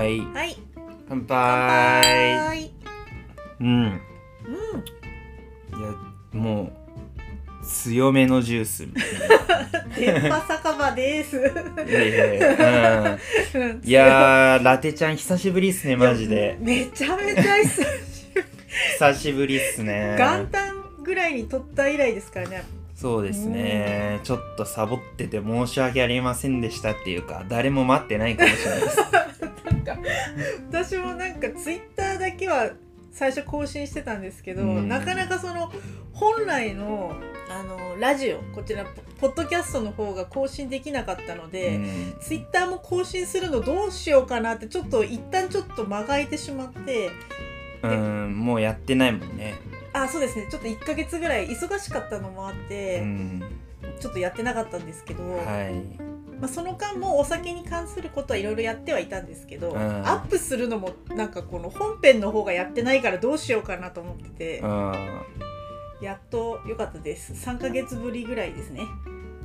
[0.00, 0.56] はいはい。
[1.10, 2.38] 乾乾杯。
[2.38, 2.70] 杯
[3.60, 3.68] うん。
[3.68, 3.90] うん。
[5.78, 5.94] いや
[6.32, 6.72] も
[7.62, 8.86] う強めのジュース。
[8.86, 9.04] みたい
[9.94, 11.38] 電波酒場です。
[11.38, 13.18] ないやいやいや、
[13.54, 16.56] うん、いやーラテちゃん久しぶりっすねマジで。
[16.60, 17.86] めちゃめちゃ久し
[18.98, 20.16] 久しぶりっすね。
[20.18, 22.64] 元旦ぐらいに撮った以来ですからね。
[22.94, 24.20] そうですね。
[24.24, 28.98] ちょっとサボってて申し訳ありませんでしたっていうか誰も待ってないかもしれないです
[29.64, 29.98] なんか
[30.70, 32.70] 私もなんかツイッターだけは
[33.12, 34.88] 最初更新してたんですけど、うん。
[34.88, 35.72] なかなかその
[36.12, 37.12] 本来の
[37.50, 38.84] あのラジオこちら
[39.20, 42.14] ポッドキャストの方が更新できなかったので、うん。
[42.20, 47.10] ツイッターも更新するのどうしようかなってちょっと一旦ちょっと間が空いてしまって
[47.82, 48.38] うん。
[48.38, 49.54] もうやってないもんね。
[49.92, 50.46] あそうですね。
[50.50, 53.42] ちょっと1ヶ月ぐらい忙しかったのもあって、うん。
[53.98, 59.78] ちょっとやってなかったんですけど、はいまあ、その間もお酒に関することはいろいろやってはいたんですけど、うん。
[59.78, 64.58] アップするのもなんかこの本編の方がやってないからどうしようかなと思ってて。
[64.60, 64.94] う、ん。
[66.00, 67.32] やっと良かったです。
[67.32, 68.82] 3ヶ月ぶりぐらいですね。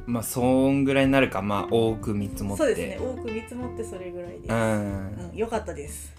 [0.06, 1.42] まあそんぐらいになるか。
[1.42, 2.64] まあ多く見積もって。
[2.64, 2.98] そうですね。
[3.00, 5.30] 多く見積もってそれぐらいです、うん。
[5.32, 6.14] うん、良かったです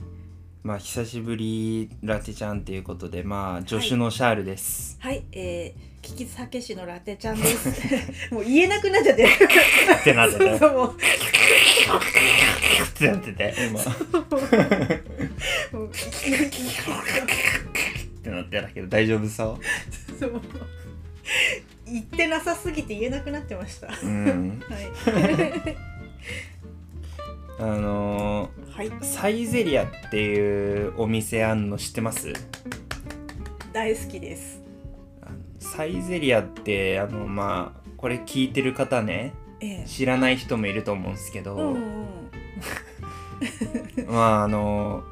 [0.66, 7.68] まあ久しぶりラテちゃんっていうことでまあ助手のシャールです、はいえー、聞き酒師のラテちゃんです。
[8.34, 9.22] もう言えなくなっちゃって。
[9.22, 10.96] るってなってた そうもう。
[10.96, 10.98] っ
[12.94, 13.80] てなってて今。
[13.80, 13.84] っ
[15.70, 15.90] もう
[18.24, 20.42] てなってたけど大丈夫そうそう
[21.86, 23.86] 言ってなさすぎて言えなくなってました。
[23.86, 24.76] はうんい。
[27.58, 28.88] あのはい。
[28.88, 32.32] ー、サイゼリアっていうお店あんの知ってます？
[33.72, 34.62] 大好きです。
[35.58, 39.84] サイゼリアってあのまあこれ聞いてる方ねええ。
[39.86, 42.06] 知らない人もいると思うんですけど、うんうん。
[44.08, 45.02] まああの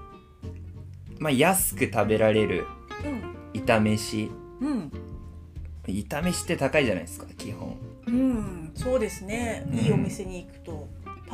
[1.19, 2.67] まあ安く食べられる
[3.55, 3.63] うん。
[3.63, 4.31] 炒飯
[4.61, 4.93] うん。
[5.87, 7.77] 炒飯って高いじゃないですか基本
[8.07, 8.73] うん。
[8.75, 9.65] そうですね。
[9.71, 10.84] うんいいお店に行くと、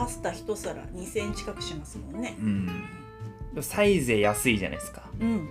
[0.00, 2.34] パスタ一皿2000円近くしますもんね。
[2.40, 2.68] うん
[3.60, 5.46] サイゼ安いじゃないですかうん。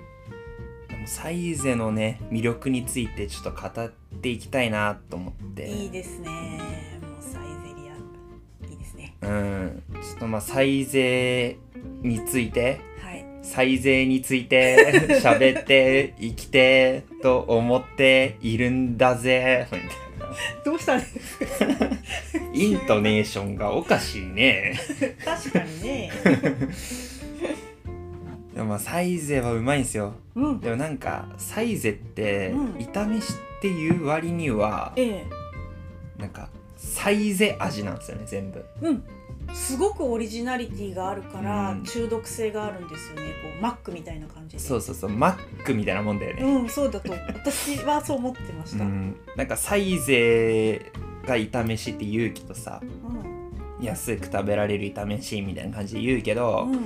[0.88, 6.30] でもサイゼのね魅力についてちょっと語っていきたいなと思っていいですね。
[7.00, 8.72] もうサイゼリア。
[8.72, 9.16] いいですね。
[9.22, 11.60] うんちょっとまあサイゼ
[12.02, 13.24] についてはい。
[13.44, 19.94] サイゼについて 喋って生きてと思っているんだぜみたいな
[20.66, 21.46] どうしたんですか？
[22.54, 24.80] イントネーションがおかしいね
[25.26, 26.12] 確かにね。
[28.54, 30.60] でもまあサイゼはうまいんですようん。
[30.60, 35.26] でもなんかサイゼってうん炒めしっていう割にはええ。
[36.18, 39.04] なんかサイゼ味なんですよね全部うん。
[39.54, 41.84] すごくオリジナリティがあるから、うん。
[41.84, 43.34] 中毒性があるんですよね。
[43.44, 44.60] こうマックみたいな感じで。
[44.60, 45.10] そうそうそう。
[45.10, 46.44] マックみたいなもんだよね。
[46.44, 48.84] うん、そうだと私はそう思ってました。
[48.84, 48.92] うん。
[48.92, 50.92] うんなんかサイゼ
[51.26, 52.82] が炒めしって言うけどさ
[53.80, 56.80] 安く食べられる炒めしみたいな感じで言うけど、うん、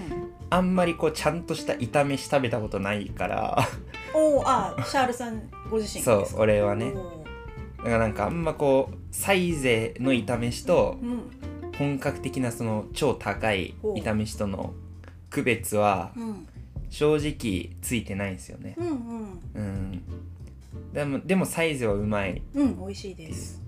[0.50, 3.58] あんまりこうちゃんとした炒めし食べたことないから。
[4.14, 6.94] おお、あ、シャールさんご自身そう俺はね。
[7.78, 11.22] だからなんかあんまこうサイゼの炒めしとうん、
[11.78, 14.74] 本格的なその超高い炒めしとの
[15.30, 16.48] 区別はうん、
[16.90, 18.76] 正直ついてないんですよね。
[18.78, 20.04] うん、うん、うん。
[20.94, 22.42] でもでもサイゼはうまい。
[22.54, 23.62] うん、美味しいです。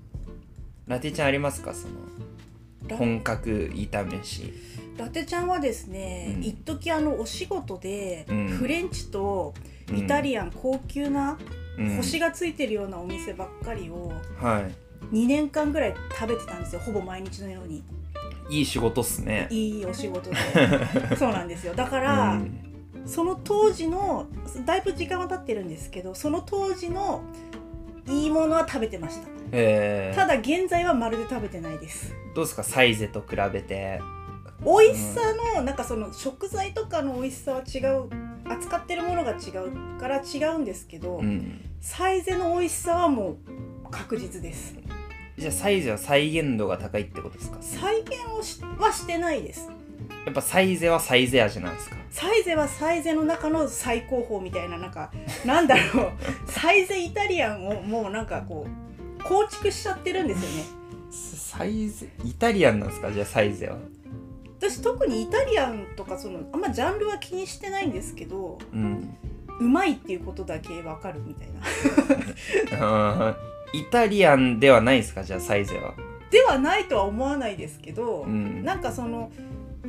[0.86, 1.74] ラテちゃんありますか？
[1.74, 1.96] その
[2.88, 4.54] ラ本格炒めし。
[4.98, 6.44] ラテちゃんはですね、うん。
[6.44, 8.48] 一時あのお仕事で、うん。
[8.48, 9.56] フレンチと
[9.92, 11.40] イタリアン高級な
[11.80, 11.98] うん。
[11.98, 16.82] 星がついてるようなお店ばっかりをはい2年間ぐらい食べてたんですよ。
[16.82, 17.84] ほぼ毎日のように。
[18.50, 20.36] いい仕事っすねいいお仕事で。
[21.18, 21.74] そうなんですよ。
[21.74, 22.34] だから。
[22.34, 22.62] うん
[23.08, 24.26] その当時の
[24.66, 27.22] だいぶ時間は経ってるんですけどその当時の
[28.08, 32.64] いいものは食べてましたえー、ただ現在はまるで食べてないですどうですか？
[32.64, 34.02] サイゼと比べて
[34.66, 35.22] 美味しさ
[35.56, 38.10] のなんかその食材とかの美味しさは違う
[38.50, 44.74] 扱ってるものが違うから違うんですけど、うんサイゼの美味しさはもう確実です
[45.38, 47.58] じゃあサイゼは再現度が高いってことですか？
[47.62, 49.70] 再現をしはしてないです。
[50.26, 51.96] やっぱサイゼはサイゼ味なんですか？
[52.10, 55.12] サイゼはサイゼの中の最高峰みたいななんか
[55.46, 56.12] なんだろう。
[56.52, 58.66] サイゼイタリアンをもうなんかこ
[59.20, 60.64] う構築しちゃってるんですよね。
[61.12, 63.12] サイゼイタリアンなんですか？
[63.12, 63.78] じゃあサイゼは。
[64.58, 69.16] 私特にイタリアンとかそのあんまジャンルは気にしてないんですけどうん。
[69.60, 71.48] うまいっていうことだけわかるみたい
[72.80, 73.38] な
[73.80, 75.24] イタリアンではないですか？
[75.24, 75.94] じゃあサイゼは。
[76.32, 78.64] ではないとは思わないですけど、うん。
[78.64, 79.32] なんかその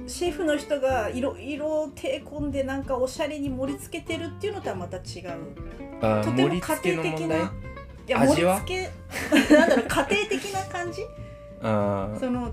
[0.07, 5.03] シェフの人がいろいろ手込んでなんかおしゃれに盛り付けてるっていうのとはまた違う。
[6.03, 7.41] あとても盛り付けの問題？
[7.41, 8.91] いや盛り付
[9.49, 11.03] け なんだろう家庭的な感じ？
[11.63, 12.53] あその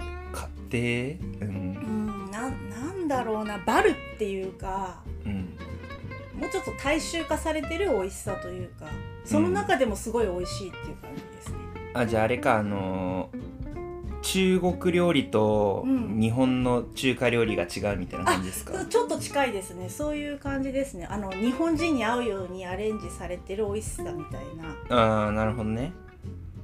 [0.71, 1.47] 家庭？
[1.47, 2.47] ううんんなな
[2.93, 5.55] んだろうなバルっていうかうん
[6.43, 8.85] もうちょっと大衆化されてる美味しさというか
[9.23, 11.55] その中でもすごい美味しいっていう感じですね、
[11.93, 13.53] あじゃああれかあのー
[14.23, 16.17] 中国料理とうん。
[16.17, 19.89] 日本の中華料理が違うみたいな感じですか、ちょっと近いですね。
[19.89, 21.05] そういう感じですね。
[21.05, 24.45] あの日本人に合うようにアレンジされてる美味しさみたい
[24.89, 25.91] な、ああなるほどね。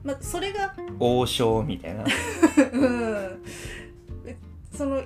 [0.03, 2.05] まあ、それが王将みたいな。
[2.71, 3.43] うん。
[4.73, 5.03] その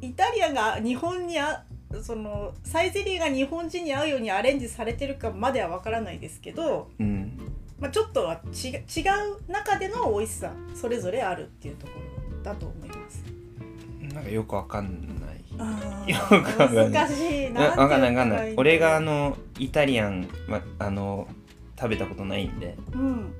[0.00, 1.64] イタリアンが日本にあ
[2.02, 7.38] そのサイゼリヤが日本人に合うようにアレンジされてるかまではわからないですけど、うん。
[7.80, 8.82] まあ、ちょっとはち違う
[9.50, 11.92] 中での美味しさそれぞれあるっていうとこ
[12.34, 13.24] ろだと思います。
[14.14, 15.40] なんかよくわかんない。
[15.58, 16.90] あよくわかんない。
[16.90, 17.50] 難しい。
[17.50, 18.54] なわかんないわかんない。
[18.56, 21.26] 俺があの、のイタリアン、ま、あの
[21.78, 22.76] 食べたことないんで。
[22.92, 23.32] うん、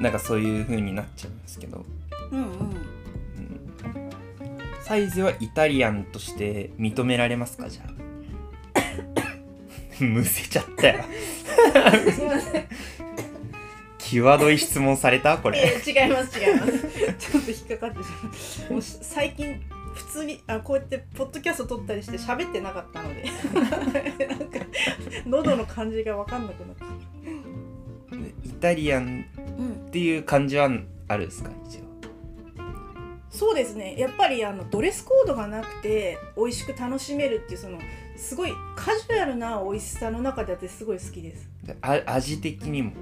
[0.00, 1.84] なんかそういう風になっちゃうんですけど、
[2.30, 2.76] うんうんうん、
[4.84, 7.68] サイズはイタリアンとして認められますか？
[7.70, 7.94] じゃあ。
[10.04, 11.04] むせちゃったよ。
[12.12, 12.64] すいません。
[13.98, 15.38] 際どい質問された？
[15.38, 15.58] これ。
[15.60, 16.72] え違います違います。
[17.18, 18.08] ちょっと引っかかってし
[18.62, 19.60] まうもうし最近
[19.94, 23.24] 普通にあこうやってポッドキャスト撮ったりして喋ってなかったので。
[24.26, 24.58] なんか
[25.26, 26.84] 喉の感じが分かんなくなって
[28.46, 29.24] イタリアン
[29.58, 30.68] うんっていう感じは
[31.08, 31.50] あるんですか？
[31.66, 31.83] 一応
[33.34, 33.96] そうですね。
[33.98, 37.78] やっぱりあのドレスコードがなくて美味しく楽しめるっていうその
[38.16, 41.50] すごいカジュアルな美味しさの中で私すごい好きです。
[41.64, 42.92] であ味的にも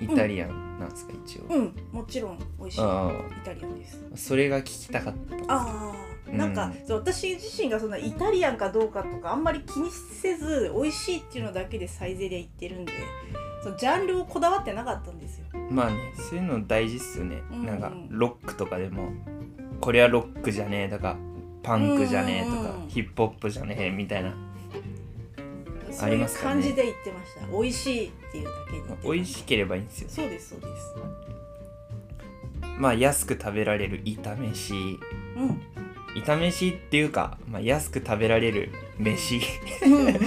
[0.00, 1.74] イタリアンなんですか、一応、うん。
[1.90, 2.80] もちろん美味しい。
[2.80, 3.10] イあ。
[3.44, 4.00] タリアンです。
[4.14, 5.14] あそれが聞きたかっ
[5.46, 6.30] たああ。
[6.30, 6.94] なんか、うん。
[6.94, 12.92] 私自身がそんなイタリアンかどうかとかあんまり気にせず美味しいっていうのだけでサイゼリヤ行ってるんで
[13.62, 15.46] そのジャンルをこだわってなかったんですよ。
[15.68, 17.66] まあねそういうの大事っすよね、うん。
[17.66, 19.10] なんかロックとかでも
[19.80, 21.16] これはロックじゃねえとか
[21.62, 24.34] パンクじゃねえとか、うんヒップホップじゃねえみたいな。
[25.90, 26.54] そういうますかね。
[26.54, 29.12] 感じで言ってました、美味しいっていうだけで言ってました。
[29.12, 30.08] 美味しければいいんですよ。
[30.08, 30.94] そうですそうです。
[32.78, 34.98] まあ安く食べられる炒飯。
[35.36, 35.60] うん。
[36.24, 39.40] 炒飯っていうか、まあ、安く食べられる飯。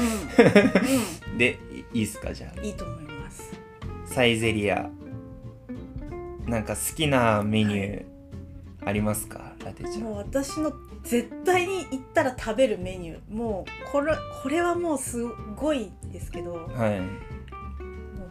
[1.37, 1.57] で
[1.93, 3.51] いいいっすかじゃん、いいと思います。
[3.81, 4.89] あサイゼリア。
[6.45, 8.10] なんか好きなメニュー
[8.83, 10.01] ありますか、ラテちゃん。
[10.01, 10.73] もう私の
[11.03, 13.33] 絶対に行ったら食べるメニュー。
[13.33, 15.23] もうこれこれはもうす
[15.55, 16.99] ごいですけどもはい。
[16.99, 17.03] う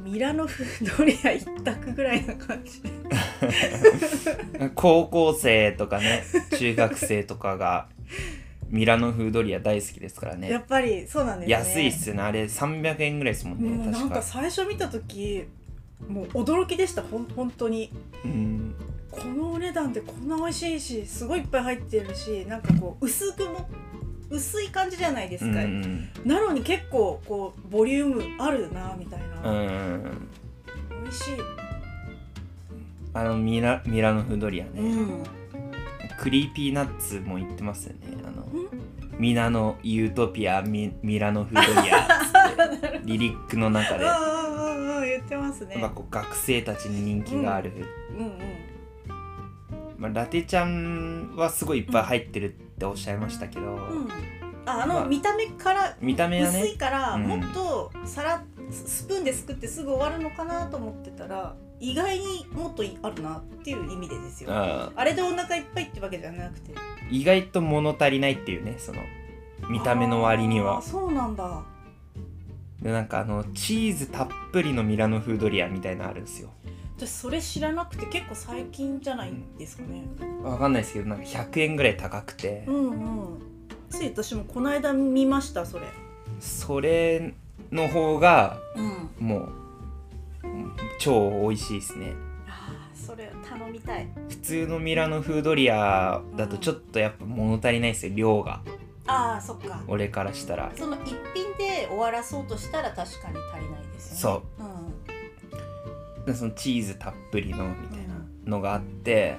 [0.02, 0.64] ミラノ風
[0.96, 2.82] ドリア一択ぐらいな感じ。
[4.74, 6.24] 高校生とかね
[6.58, 7.88] 中学生とかが
[8.68, 11.52] ミラノ風ドリア大好きですからやねっぱりそうなんですね。
[11.52, 12.22] 安いっすよね。
[12.22, 14.22] あれ300円ぐらいですもんもうなんかね確か。
[14.22, 15.44] 最初見た時
[16.08, 17.92] もう驚きでしたほん本当に。
[18.24, 18.74] うん
[19.10, 23.68] このお値段でこんな美味しいしすごいいっぱい入ってるしなんかこう薄くも
[24.30, 26.08] 薄い感じじゃないですうんか、うん。
[26.24, 30.28] なのに結構こうボリュームあるなみたいな、うん
[31.02, 31.34] 美味しい、
[33.14, 35.24] あのミラミラノ風ドリアね、うん。
[36.20, 38.16] Creepy Nuts も言ってますよね。
[38.24, 38.46] あのん？
[39.18, 42.06] みんなのユートピアミミラノ風ドリア。
[43.04, 45.76] リリックの中で、うんうんうんうん言ってますね。
[45.80, 47.72] まあ、こう学生たちに人気がある、
[48.16, 48.32] うんうん
[50.00, 54.08] まあ、ラテちゃんはすごいいっぱい入ってるっておっしゃいましたけど、うん。
[54.64, 57.24] ああの、まあ見た目から見た目は薄ねいから、うん。
[57.24, 64.50] もっと皿スプーンですくってすぐ終わるのかなと思ってたら意外にもっとあるなっていう意味でですよ。
[64.50, 65.04] ああ。
[65.04, 66.72] れでお腹いっぱいってわけじゃなくて。
[67.10, 69.00] 意外と物足りないっていうねその
[69.68, 70.80] 見た目の割には。
[70.80, 71.62] そうなんだ。
[72.80, 76.48] でなんかあのチーズたっぷりのミラノ風ドリアみたいなのあるんですよ
[77.06, 80.02] 私それ知らなくて結構最近じゃないですかね。
[80.42, 83.42] わかんないですけどなんか100円ぐらい高くて、うんうん。
[83.88, 85.86] つい私もこの間見ましたそれ。
[86.40, 87.32] それ
[87.72, 89.26] の方がうん。
[89.26, 89.48] もう
[90.98, 92.12] 超美味しいですね。
[92.46, 94.06] ああそれ頼みたい。
[94.28, 98.60] 普通のミラノ風ドリアだとちょっとやっぱ物足りないですよ量が。
[99.06, 99.82] ああそっか。
[99.88, 100.70] 俺からしたら。
[100.76, 104.44] その一品で終わらそうとしたら確かに足りないですよね。
[104.58, 104.62] そう。
[104.62, 104.99] うん。
[104.99, 104.99] で
[106.34, 108.14] そのチーズたっぷりのみたいな
[108.46, 109.36] のがあって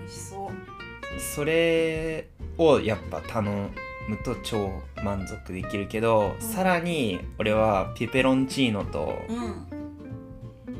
[0.00, 0.50] 美味しそう。
[1.20, 2.28] それ
[2.58, 3.42] をやっぱ頼
[4.08, 4.70] むと超
[5.04, 6.46] 満足できるけど、うん。
[6.46, 9.66] さらに俺はペペロンチーノとうん。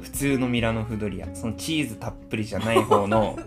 [0.02, 3.38] 普通のミラノ風ドリアそのチーズたっぷりじゃない方の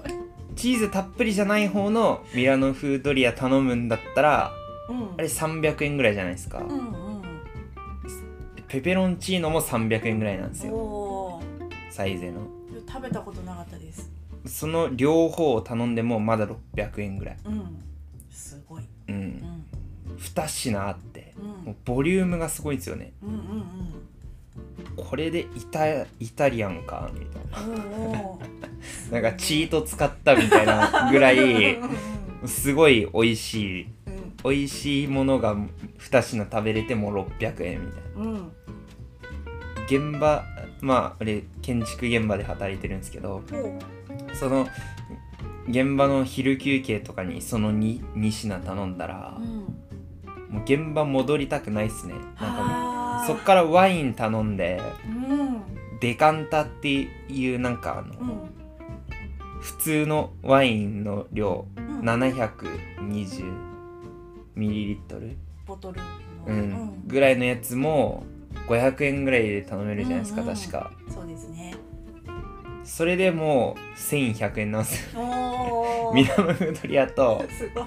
[0.56, 4.52] チーズたっぷりじゃない方のミラノ風ドリア頼むんだったら
[4.88, 5.14] うん。
[5.14, 7.08] あれ300円ぐらいじゃないですか、うんうん
[8.68, 10.74] ペペロンチーノも300円ぐらいなんですよ。
[10.74, 11.07] お
[11.98, 14.08] サイゼのー食べたことなかったです。
[14.46, 17.38] その両方を頼んでもまだ600円ぐらい。
[17.44, 17.82] うん。
[18.30, 18.84] すごい。
[19.08, 19.14] うん。
[19.16, 19.18] う
[20.12, 20.16] ん。
[20.16, 21.44] 2品あってうん。
[21.64, 23.14] もうボリュームがすごいんですよね。
[23.20, 23.42] うんうん
[24.96, 27.68] これでイタイタリアンかみたい
[29.10, 29.20] な。
[29.20, 31.90] なんかチート使ったみたいなぐらいうん
[32.42, 33.82] うんすごい美味しい。
[34.06, 34.36] うん。
[34.44, 38.30] 美味しいものが2品食べれても600円みたいな。
[38.30, 38.52] うん。
[39.88, 40.44] 現場
[40.80, 44.66] まあ俺建築現場で働いてるんですけどおその
[45.68, 49.44] 現場の昼休憩とかにその 2, 2品頼んだらう、ん。
[50.48, 52.14] もう現場戻りたくないっすね。
[52.14, 55.62] なんかそっからワイン頼んでうん。
[56.00, 58.40] デカンタっていうなんかあの、うん。
[59.60, 62.00] 普通のワインの量うん。
[62.00, 63.52] 720
[64.54, 66.06] ミリリットル、ボトルの。
[66.46, 67.02] うん。
[67.06, 68.24] ぐらいのやつも
[68.66, 70.90] 500円ぐらいで頼めるじゃないですか、うんうん確か。
[71.08, 71.74] そうですね。
[72.84, 76.12] それでもう1100円なんですよ。
[76.14, 77.86] ミラノ風ドリアとすごい。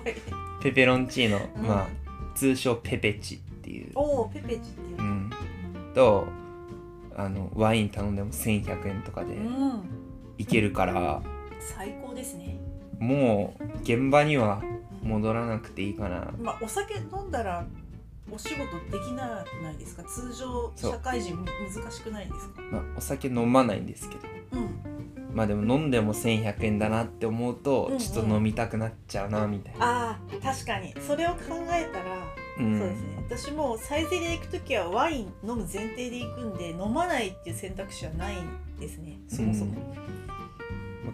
[0.62, 1.68] ペペロンチーノ、うん。
[1.68, 1.88] まあ
[2.36, 4.98] 通称ペペチっていう、おおペペチっていう。
[5.00, 5.32] うん、
[5.96, 6.28] と
[7.16, 9.84] あのワイン頼んでも1100円とかでうん。
[10.38, 11.22] いけるから
[11.60, 12.58] 最高ですね。
[13.00, 14.62] もう現場には
[15.01, 16.32] 戻らなくていいかな。
[16.40, 17.66] まあお酒飲んだら
[18.30, 18.60] お仕事
[18.92, 20.04] できないですか？
[20.04, 22.62] 通常社会人難しくないですか？
[22.72, 24.22] まあ、お酒飲まないんですけど。
[24.54, 24.82] うん。
[25.34, 28.00] まあでも飲んでも1100円だなって思うとうんうん。
[28.00, 30.94] ちょっと飲みたくなっちゃうなみたいな、ああ確かに。
[31.08, 31.38] それを考
[31.72, 32.18] えたら、
[32.60, 32.78] うん。
[32.78, 33.08] そうですね。
[33.30, 38.36] 私もサイゼリヤ行く時はワイン飲む前提で行くんで飲まないっていう選択肢はない
[38.78, 39.20] ですね。
[39.30, 39.74] そもそも。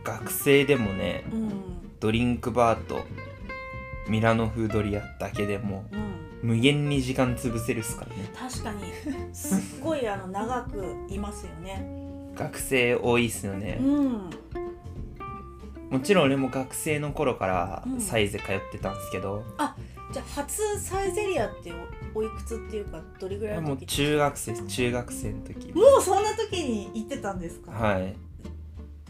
[0.03, 1.51] 学生でもねうん。
[1.99, 3.01] ドリンクバーと
[4.07, 5.99] ミラノ風ドリアだけでもうん、
[6.47, 8.29] 無限に時間潰せるっすからね。
[8.33, 8.83] 確かに。
[9.35, 11.85] すっごいあの長くいますよね。
[12.35, 13.77] 学生多いっすよね。
[13.81, 14.29] うん。
[15.89, 17.99] もちろん俺も学生の頃からうん。
[17.99, 19.43] サイゼ通ってたんですけど、
[20.13, 21.73] じゃあ初サイゼリアって
[22.15, 25.73] おおいくつっていうかどれぐらいのもう時中学生中学生の時。
[25.73, 28.15] もうそんな時に行ってたんですか、はい。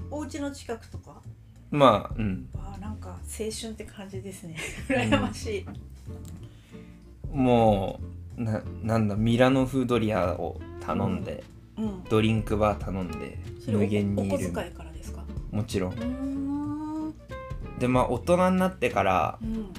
[0.09, 1.21] お家の近くとか？
[1.69, 2.49] まあうん。
[2.55, 4.57] わあなんか青春って感じですね。
[4.87, 5.65] 羨ましい、
[7.31, 7.99] も
[8.37, 11.43] うななんだミラノ風ドリアを頼んで、
[11.77, 12.03] うん。
[12.09, 14.35] ドリンクバー頼んで無限にいる。
[14.35, 15.23] お小遣いからですか？
[15.51, 17.13] もちろん。
[17.79, 19.73] でまあ大人になってからうん。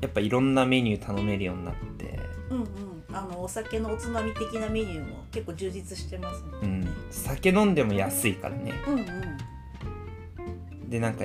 [0.00, 2.18] やっぱいろんなメニュー頼めるようになって。
[2.50, 2.66] うんうん。
[3.14, 6.80] あのお酒のおつまみ的なメニューも結構充実してますもうん。
[6.80, 8.72] ね、酒飲んでも安いからね。
[8.88, 10.88] うん、うん。
[10.88, 11.24] でなんか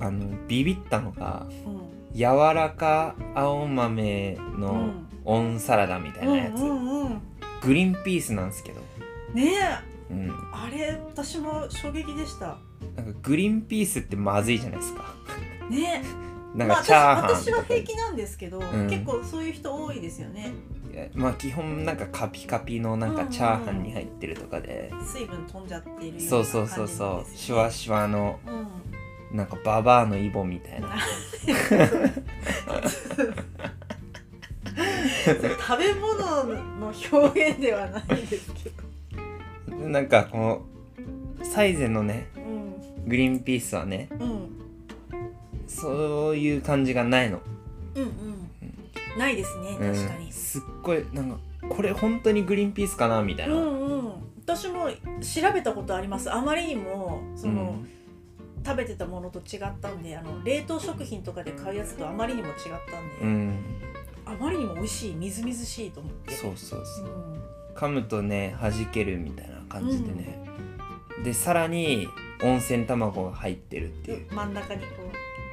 [0.00, 1.73] あのビビったのがうん
[2.14, 2.22] 柔
[2.54, 4.92] らか青豆の
[5.24, 7.22] オンサラダみたいなやつ、うんうんうん。
[7.62, 8.80] グリーンピースなんですけど、
[9.34, 9.54] ね
[10.10, 10.12] え。
[10.12, 12.58] うん、あれ私も衝撃でした。
[12.96, 15.04] なんかグリーンピースってまずいじゃないですか。
[15.70, 16.04] ね
[16.54, 18.86] なんまあかチャーハン私私は平気なんですけど、ん。
[18.88, 20.52] 結構そういう人多いですよね。
[21.14, 27.24] まあ基本なんかカピカピのなんかチャーハンに入ってるとかで、水分飛んじゃっているようなそうそうそう感じそう。
[27.24, 28.93] ですシュワシュワのうん
[29.34, 30.96] なんかババアのイボみたいな。
[35.24, 36.44] 食べ物
[36.78, 38.70] の表現ではないですけ
[39.72, 39.88] ど。
[39.88, 40.62] なんかこの
[41.42, 43.08] サイゼのねうん。
[43.08, 44.48] グリーンピースはねうん
[45.66, 47.40] そういう感じがないの、
[47.96, 49.18] うんうん。
[49.18, 49.94] ないですねうん。
[49.94, 51.38] 確かに、すっごいなんか
[51.68, 54.12] これ本当にグリーンピースかなみたいな、うんうん。
[54.44, 56.32] 私も調べたことあります。
[56.32, 57.82] あまりにもその、
[58.64, 62.54] 食べてたものと違ったんであの冷凍食品とかで買うやつとあまりにも違っ
[62.90, 63.60] たんで、うん、うん、
[64.24, 66.34] あまりにも美味しいみずみずしいと思って。
[66.34, 67.06] そうそうそう。
[67.06, 67.42] うん。
[67.74, 70.38] 噛むとね弾けるみたいな感じでね、
[71.24, 72.08] でさらに
[72.42, 74.86] 温泉卵が入ってるっていう、真ん中にこ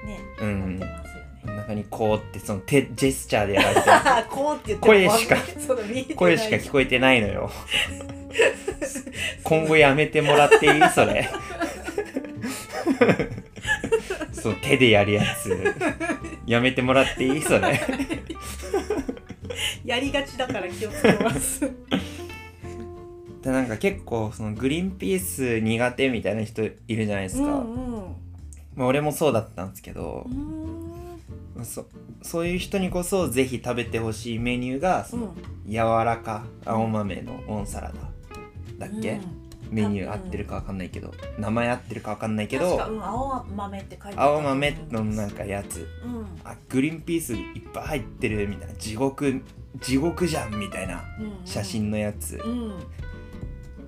[0.03, 0.79] うね、うん。
[0.79, 1.41] なってますよね。
[1.43, 3.81] 真ん中にこうってその手ジェスチャーでやられて
[4.29, 5.35] こうって言って声しか
[6.15, 7.51] 声しか聞こえてないのよ。
[9.43, 10.89] 今後やめてもらっていい？
[10.89, 11.27] それ
[14.71, 15.55] 手でやるやつ。
[16.45, 17.41] やめてもらっていい？
[17.41, 17.79] それ。
[19.85, 21.61] やりがちだから気をつけます。
[23.43, 27.53] でなんか結構そのグリーンピース苦手みたいな人いるじゃないですか、うんう
[27.97, 28.01] ん。
[28.75, 30.27] まあ、俺もそうだったんですけど
[31.55, 31.65] う、ん。
[31.65, 31.85] そ
[32.21, 35.33] そういう人にこそぜひ食べてほしいメニューがその
[35.65, 35.71] うん。
[35.71, 37.91] 柔らか青豆のオンサラ
[38.77, 39.19] ダだっけ、
[39.71, 45.87] メニュー合ってるかわかんないけど名前合ってるかわかんないけど確か、うん、青豆って書いてあった青豆のなんかやつ。
[46.03, 46.25] うん。
[46.43, 48.73] あグリーンピースいっぱい入ってるみたいな。
[48.75, 49.41] 地獄
[49.79, 52.83] 地獄じゃんみたいなうん写真のやつ、うん。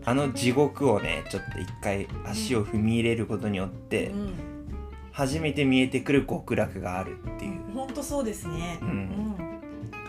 [0.05, 4.33] あの地獄をねちょっと一回足を踏み入れることによって、うん。
[5.11, 8.79] 初めて見えてくる極楽があるっていう、本当そうですね。
[8.81, 8.87] うん。
[8.87, 9.35] うん。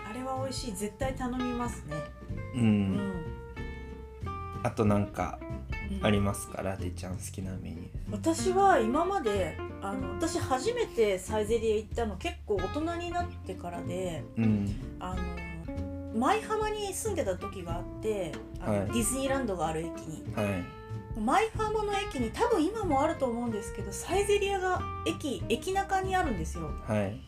[0.09, 0.73] あれは美味しい。
[0.73, 1.97] 絶対頼みますね。
[2.55, 2.61] うん。
[2.61, 3.35] うん。
[4.63, 5.44] あとなんかうん
[6.03, 14.97] ありますかラテちゃん好きなメニュ私は今まであの私初めてサイゼリヤ行ったの結構大人になってからでーうん。
[15.01, 15.23] あの
[16.19, 18.87] 舞浜に住んでた時があってあの、はい。
[18.87, 20.35] ディズニーランドがある駅に。
[20.35, 20.65] はい。
[21.21, 26.71] 舞浜の駅に多分今もあると思うんですけどサイゼリヤが駅駅中にあるんですよ。
[26.87, 27.21] はい。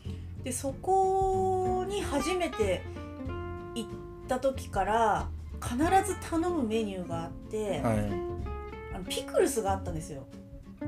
[0.43, 2.81] でそこに初めて
[3.75, 3.89] 行っ
[4.27, 5.27] た時から
[5.61, 8.36] 必ず頼むメニューがあって、はい
[9.09, 10.25] ピクルスがあったんですよ。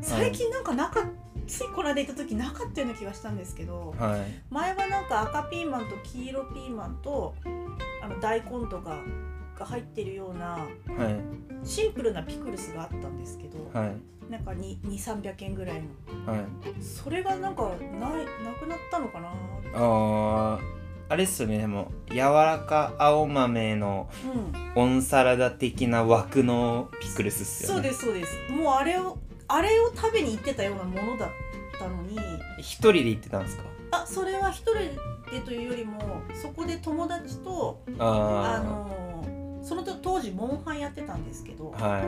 [0.02, 1.08] 最近なんかなか
[1.48, 4.22] ついこの間行った時なかったような気がしたんですけどはい
[4.52, 7.34] 前はなんか赤ピーマンと黄色ピーマンと
[8.04, 9.00] あの大根とか
[9.58, 10.66] が入ってるようなは
[11.10, 11.68] い。
[11.68, 14.32] シンプルなピクルスがあったんですけどはい。
[14.32, 16.32] なんか2300円ぐらいの。
[16.32, 16.42] はい。
[16.84, 17.80] それがなんかない
[18.46, 19.30] なくなったのかな
[19.74, 20.79] あー
[21.10, 24.10] あれっすよねでも柔らか青豆の
[24.76, 24.82] うん。
[24.82, 27.76] オンサラダ的な枠のピクルスっすよね。
[27.76, 28.38] そうですそうです。
[28.52, 31.30] もうあれをあれを食べに行ってたようなものだっ
[31.80, 32.18] たのに。
[32.60, 33.64] 一人で行ってたんですか？
[33.92, 34.74] あそれは一人
[35.32, 36.00] でというよりも
[36.34, 42.02] そこで友達とああのそのと当時モンハンやってたんですけどあは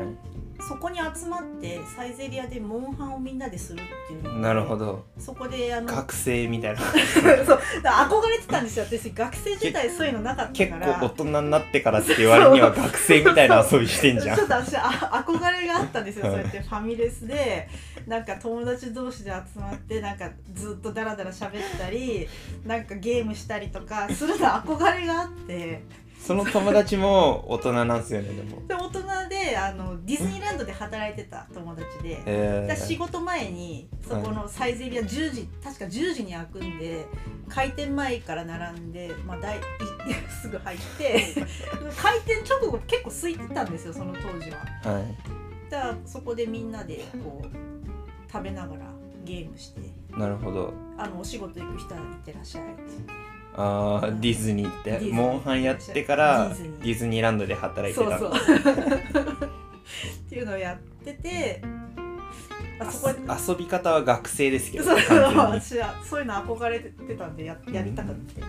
[0.67, 5.05] そこに集まってサイゼリアでモンハンをみんなでするっていうのいなるほど。
[5.17, 6.79] そこであの学生みたいな。
[7.45, 7.59] そう。
[7.83, 8.85] 憧れてたんですよ。
[8.85, 10.93] 私学生時代そういうのなかった結から。
[10.99, 14.37] 構大人になってからって言われには学生みたいな遊びしてんじゃん。
[14.37, 16.33] ちょっと私あ憧れがあったんですよ、はい。
[16.33, 17.67] そうやってファミレスで
[18.07, 22.27] なんか友達同士で集まってなんかずっとダラダラ喋ったり
[22.65, 25.83] なんかゲームしたりとかするの憧れがあって
[26.21, 32.21] その友達も大人なんですよねでもで大人であのディズニーランドで働いてた友達で。
[32.25, 37.05] えだから仕ー、事前にそこのサイゼリア10時確か10時に開くんで
[37.49, 39.61] 開店前から並んで、まあ、だいい
[40.41, 41.35] すぐ入って
[41.97, 44.57] 開店直後結構空いてたんですよその当時は。
[44.93, 48.85] はいだからそこでみんなでこう食べながら
[49.23, 49.81] ゲームして
[50.11, 52.81] なるほどあのお仕事行く人は行ってらっしゃいって
[53.55, 54.99] あーディズニーって。
[55.11, 57.21] モンハンやってからディズニー。
[57.21, 58.17] ランドで働いてた。
[58.17, 59.51] そうそう。
[60.27, 61.61] っていうのをやってて
[62.79, 63.13] あそこ
[63.49, 65.37] 遊び方は学生ですけどそうね完全に。
[65.37, 68.45] 私はそういうの憧れてたんでややりたかった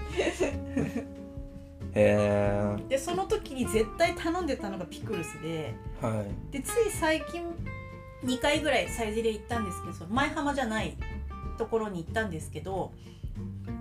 [1.95, 6.53] へでその時に絶対頼んでたのがピクルスでえはい。
[6.53, 7.43] でつい最近
[8.25, 10.97] 2回ぐらいサイゼリヤ行ったんですけど前浜じゃない
[11.59, 12.93] ところに行ったんですけど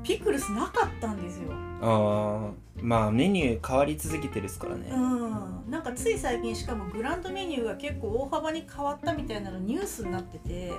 [0.04, 1.52] ピクルスなかったんですよ。
[1.82, 5.72] ああまあメニュー変わり続けてるっすからね、うん。
[5.72, 10.72] なんかつい最近しかもグランドメニューが結構大幅に変わったみたいなのニュースになってて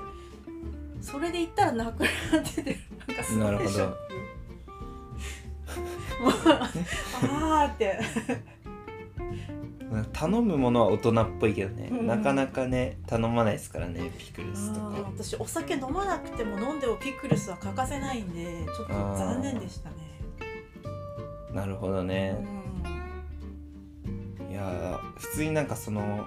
[1.01, 2.11] それで言ったらなくなっ
[2.55, 3.97] ててなんかすごいなるほど。
[6.25, 7.99] あーって
[10.13, 12.07] 頼むものは大人っぽいけどね、うん。
[12.07, 19.97] なかなかね頼まないですからねピクルスとうんか私お酒飲まなくても飲んでもピクルスは欠かせないんでちょっと残念でしたね。
[21.53, 22.63] なるほどうね、ん。
[24.51, 26.27] いやー普通になんかその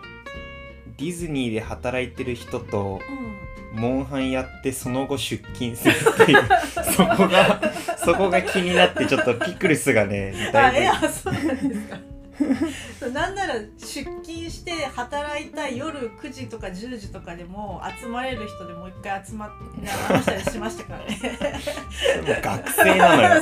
[0.97, 2.99] ディズニーで働いてる人と
[3.73, 6.39] モンハンやってその後出勤するっていう
[6.95, 7.62] そこが
[7.97, 11.97] そこが気になってちょっとピクルスがねあだいえあそうなんですか
[13.15, 19.51] なんなら出勤して働いた夜9時とか10時とかでも集まれる人でもう一回集まっ
[19.82, 21.39] て話したりしましたからね。
[22.19, 23.30] ぶもう学生なのよ。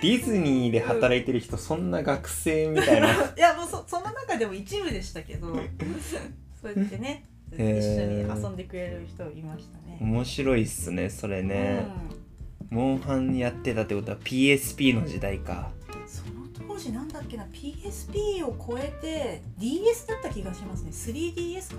[0.00, 3.08] ディズニーで働いてる人そんな学生みたいな。
[3.36, 5.48] いやもうそその中でも一部でしたけど。
[6.62, 7.64] そうやってね一緒
[8.06, 9.98] に遊んでくれる人いましたね。
[10.00, 11.84] 面白いっすねそれね、
[12.70, 15.72] モンハンやってたってことは PSP の時代か
[16.92, 20.90] なんだっけな PSP を超えて DS だった気がしますね。
[20.90, 21.76] 3DS か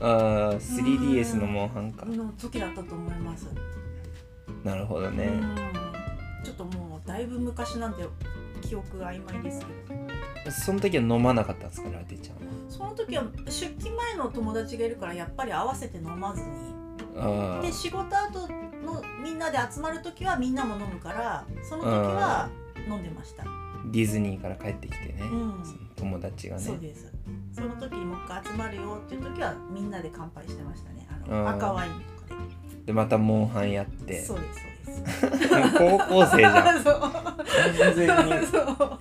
[0.00, 2.06] あー 3DS のモンハンか。
[2.06, 3.46] なの時だったと思います。
[4.64, 6.44] なるほどね、うん。
[6.44, 8.06] ちょっともうだいぶ昔なんで
[8.60, 10.50] 記憶が曖昧ですけど。
[10.50, 12.42] その時は飲まなかったんですかラテちゃんは。
[12.68, 16.78] その時は出勤前の友達がいるからやっぱり合わせて飲まずに。
[17.20, 18.48] あで仕事後
[18.84, 22.48] のみんなで集まる時はみんなも飲むからその時は
[22.88, 25.64] 飲んでました、ーディズニーから帰ってきてね、うん。
[25.64, 26.62] その友達がね。
[26.62, 27.12] そうです。
[27.52, 31.06] その時にもう一回集まるよっていう時はみんなで乾杯してましたね。
[31.10, 31.98] あのあー赤ワインと
[32.34, 32.40] か
[32.86, 34.22] でまたモンハンやっでて。
[34.22, 34.60] そうです
[35.20, 35.50] そうです。
[35.78, 36.80] 高校生じゃん。
[36.82, 37.00] そう。
[37.00, 37.12] 完
[37.94, 38.46] 全に。
[38.46, 38.98] そう。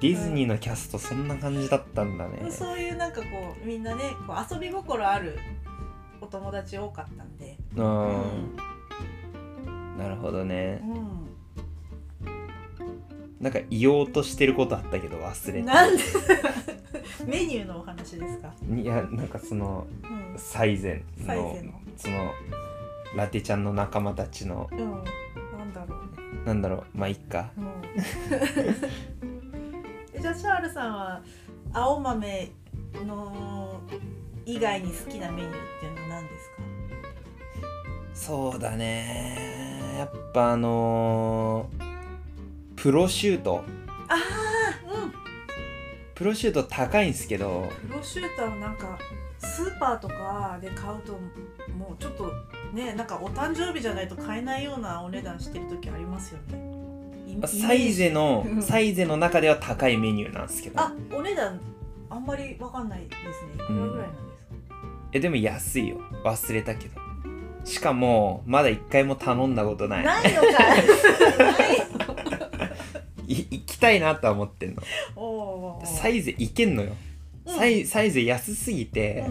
[0.00, 2.50] ディズニーのキャストそんな感じだったんだね。
[2.50, 3.26] そういうなんかこ
[3.62, 5.38] うみんなねこう遊び心ある
[6.20, 8.56] お友達多かったんで、ううん。
[9.98, 10.82] なるほどね。
[10.84, 11.29] う
[13.40, 16.02] なんか言おうとしてることあったけど忘れん、たなんで？
[17.26, 20.38] メニューのお話ですか、いやなんかそのうん。
[20.38, 21.58] サイゼンの
[21.96, 22.32] その
[23.16, 24.86] ラテちゃんの仲間たちのうん、な
[25.64, 26.84] んだろうなんだろう。
[26.94, 27.50] まあいっか。
[27.56, 27.66] うん。
[30.14, 31.22] えじゃあシャールさんは
[31.72, 32.50] 青豆
[33.06, 33.80] の
[34.46, 36.62] 以外に好きなメニューっていうのは何ですか？
[38.14, 39.96] そうだね。
[39.98, 41.89] やっぱあのー
[42.80, 43.62] プロシュート。
[44.08, 45.12] ああうん。
[46.14, 47.68] プロシュート高いんですけど。
[47.86, 48.98] プロシュートはなんか
[49.38, 51.12] スーパーとかで買うと
[51.76, 52.32] もうちょっと
[52.72, 57.46] ねなんかお誕生日じゃないと買えないようなお値段してる時ありますよね。
[57.46, 58.62] サイゼのうん。
[58.62, 60.80] サイゼの中では高いメニューなんですけど。
[60.80, 61.60] あお値段
[62.08, 63.54] あんまりわかんないですね。
[63.56, 64.74] いくらぐらいなんですか、
[65.12, 65.98] えでも安いよ。
[66.24, 66.98] 忘れたけど。
[67.62, 70.04] しかもまだ一回も頼んだことない。
[70.04, 70.84] ないのかい
[73.80, 75.82] たいなとは思ってんの。
[75.84, 76.92] サイゼ行けんのよ、
[77.46, 77.56] うん。
[77.56, 79.30] サイサイゼ安すぎて、う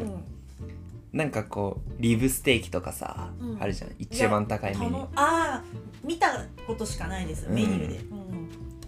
[1.16, 1.18] ん。
[1.18, 3.58] なんかこうリブステーキとかさ、うん。
[3.62, 3.92] あるじゃん。
[4.00, 5.64] 一番高いメニュ頼ああ
[6.04, 7.48] 見たことしかないです。
[7.48, 7.56] うん。
[7.56, 8.00] メニューで。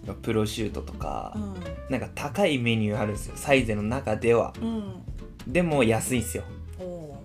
[0.08, 1.56] ープロシュートとか、うん。
[1.90, 3.34] なんか高いメニューあるんですよ。
[3.38, 4.54] サイゼの中では。
[4.62, 5.02] うん、うん
[5.48, 6.44] でも安いんすよ。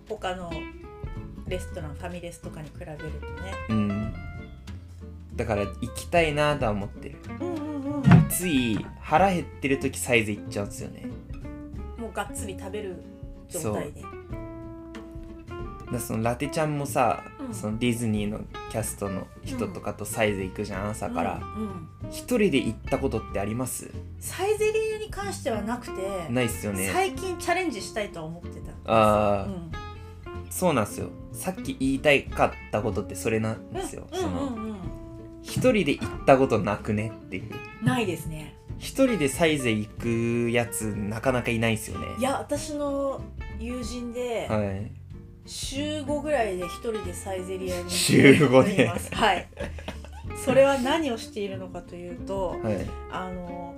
[0.09, 0.51] 他の
[1.49, 3.53] レストランファミレスとかに比べるとね。
[3.69, 4.15] うん。
[5.35, 7.19] だから行きたいなとは思ってる。
[7.41, 7.76] うんうんうん
[8.29, 11.07] つい腹減ってる時サイゼ行っちゃうんですよね。
[11.99, 12.97] もうがっつり食べる
[13.49, 14.03] 状態で。
[15.93, 17.55] だそのラテちゃんもさ、うん。
[17.55, 21.41] そのディズニーのキャストの人とかとサイゼ行くじゃん朝から。
[21.57, 21.89] うんうん。
[22.11, 23.91] 一人で行ったことってあります？
[24.19, 26.91] サイゼリヤに関してはなくてないっすよね。
[26.93, 29.71] 最近チャレンジしたいとは思ってたああ、うん。
[30.51, 31.11] そうなんですよ。
[31.33, 34.21] さっき言いたかったことってそれなんですよ、うん。
[34.21, 34.77] その
[35.47, 37.85] 一人で行ったことなくねっていう。
[37.85, 38.55] ないですね。
[38.79, 42.07] 一人でサイゼ行くやつなかなかいないんですよね。
[42.19, 43.21] いや私の
[43.59, 44.91] 友人ではい。
[45.47, 49.15] 週5ぐらいで一人でサイゼリヤに週5でいます。
[49.15, 49.47] はい。
[50.45, 52.87] それは何をしているのかというとはい。
[53.13, 53.75] あの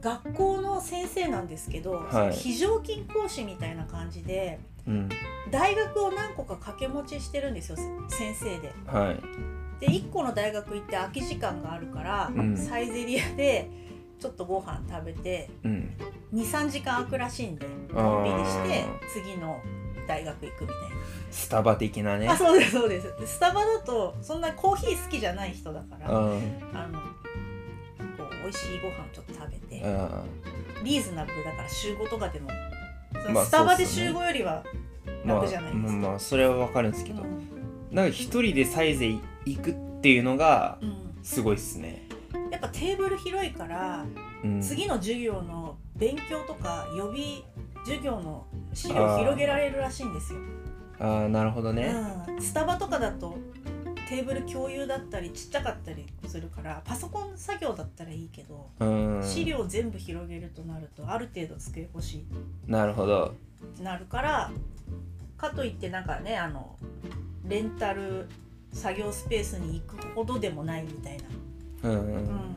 [0.00, 2.32] 学校の先生なんですけど、はい。
[2.32, 5.08] 非常勤講師みたいな感じでうん。
[5.50, 7.76] 大学を何個か掛け持ちしてるんですよ
[8.08, 8.72] せ先生で。
[8.86, 12.56] はいで1個の大学行って空き時間があるから、うん。
[12.56, 13.70] サイゼリヤで
[14.18, 15.90] ちょっとご飯食べてうん。
[16.34, 19.60] 23時間空くらしいんでのんびりして次の
[20.06, 20.76] 大学行くみたい
[21.30, 22.26] スタバ的なね。
[22.26, 22.32] な。
[22.32, 23.14] あそうですそうです。
[23.18, 26.40] でスタバだとそんなコーヒー好きじゃない人だからあうん。
[26.92, 27.00] の
[28.16, 30.22] こう美味しいご飯をちょっと食べてあ
[30.82, 32.48] リーズナブルだから週5とかでも
[33.12, 34.18] そまあのスタバで週そうっすよね。
[34.20, 34.64] 5よりは、
[35.24, 35.92] まあ楽じゃないですか。
[35.92, 37.48] まあまあそれはわかるんですけど、うん。
[37.94, 39.18] なんか一人でサイゼ行
[39.56, 42.08] くっていうのがうんすごいっすね、
[42.50, 44.06] やっぱテーブル広いから
[44.44, 47.42] うん、次の授業の勉強とか予備
[47.84, 50.38] 授業の資料を広げられるらしいんですよ、
[51.00, 51.92] ああなるほどね、
[52.28, 53.36] うん、スタバとかだと
[54.08, 58.84] テーブル共有だったりちっちゃかったりするからパソコン作業だったらいいけど、う
[59.18, 59.22] ん。
[59.22, 62.26] 資料全部広げるとなるとある程度机欲しい。
[62.66, 63.34] なるほど。
[63.82, 64.50] なるから
[65.36, 66.76] かといってなんかねあの
[67.46, 68.28] レンタル
[68.72, 71.18] 作業スペースに行くほどでもないみたい
[71.82, 72.24] な、うん、う、うん。
[72.24, 72.56] ん。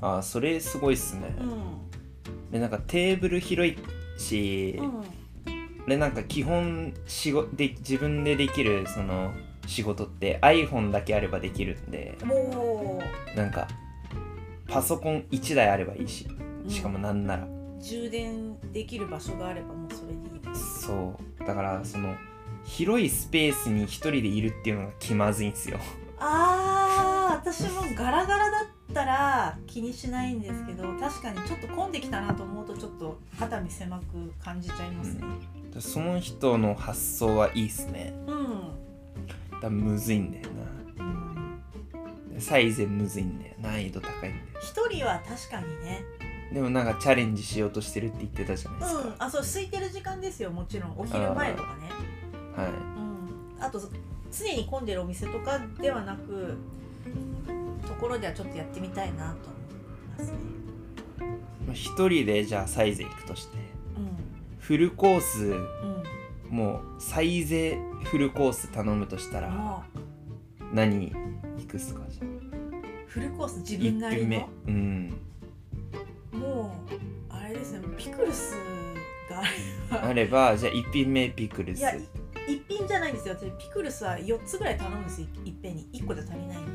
[0.00, 2.50] ああそれすごいっすね、うん。
[2.50, 3.76] でなんかテーブル広い
[4.18, 4.78] し、
[5.86, 9.32] でなんか基本仕事で自分でできるその
[9.66, 12.16] 仕事って iPhone だけあればできるんで
[13.34, 13.66] なんか
[14.68, 16.26] パソコン1台あればいいし
[16.66, 17.46] うしかもなんなら、
[17.78, 20.86] 充電できる場所があればもうそれでいいです。
[20.86, 21.44] そう。
[21.44, 22.14] だからその
[22.64, 25.78] 広いスペースに一人でいるっていうのが気まずいんですよ。
[26.18, 35.24] あー私もガラガラだったら 気にしないんですけど確かにちょっと混んできたなと思うとちょっと肩身狭く感じちゃいますね。
[35.80, 38.14] その人の発想はいいっすね。
[38.26, 40.48] うん、だむずいんだよ
[40.98, 43.54] うん、なサイゼむずいんだよ。
[43.60, 44.34] 難易度高いんだよ。
[44.60, 46.04] 一人は確かにね。
[46.52, 49.14] でもなんかチャレンジしようとしてるって言ってたじゃないですか、うん。
[49.18, 50.94] あそう空いてる時間ですよもちろん。
[50.96, 51.90] お昼前とかね
[52.56, 52.68] はい。
[52.68, 53.62] うん。
[53.64, 53.80] あと
[54.30, 56.56] 常に混んでるお店とかではなく
[57.86, 59.56] ところではちょっとやってみたいなと思
[60.16, 60.38] いますね。
[61.66, 63.56] まあ一人でじゃあサイゼ行くとして。
[63.56, 63.60] う
[64.58, 66.02] フルコースんうん。
[66.50, 69.82] もうサイゼフルコース頼むとしたらも
[70.72, 71.12] 何
[71.58, 72.02] 行くっすか？
[72.08, 72.26] じゃう
[73.06, 74.36] フルコース自あ分な1品目。
[74.36, 75.14] りのうん。
[76.32, 76.74] も
[77.30, 78.56] うあれですねピクルス
[79.30, 79.48] があれ
[80.00, 80.08] ば。
[80.08, 81.84] あればじゃあ1品目ピクルス
[82.48, 83.34] 一品じゃないんですよ。
[83.34, 85.26] 私ピクルスは4つぐらい頼むんですよ。
[85.44, 85.88] いっぺんに。
[85.92, 86.70] 1個じゃ足りないんで。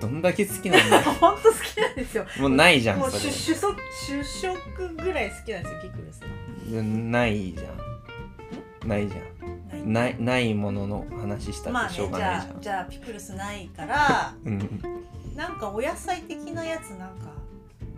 [0.00, 2.26] どんだけ好きなんだ 本当好きなんですよ。
[2.38, 3.32] もうないじゃんもうそれ。
[3.32, 6.82] 主主食主食ぐらい好きなんですよピクルスは。
[6.82, 8.88] ないじゃん。
[8.88, 9.18] ないじゃ
[9.74, 14.82] ないんないないものの話したまあねってしょうがじないじゃん、ゃあじゃあピクルスないからうん。
[15.36, 17.26] なんかお野菜的なやつなんか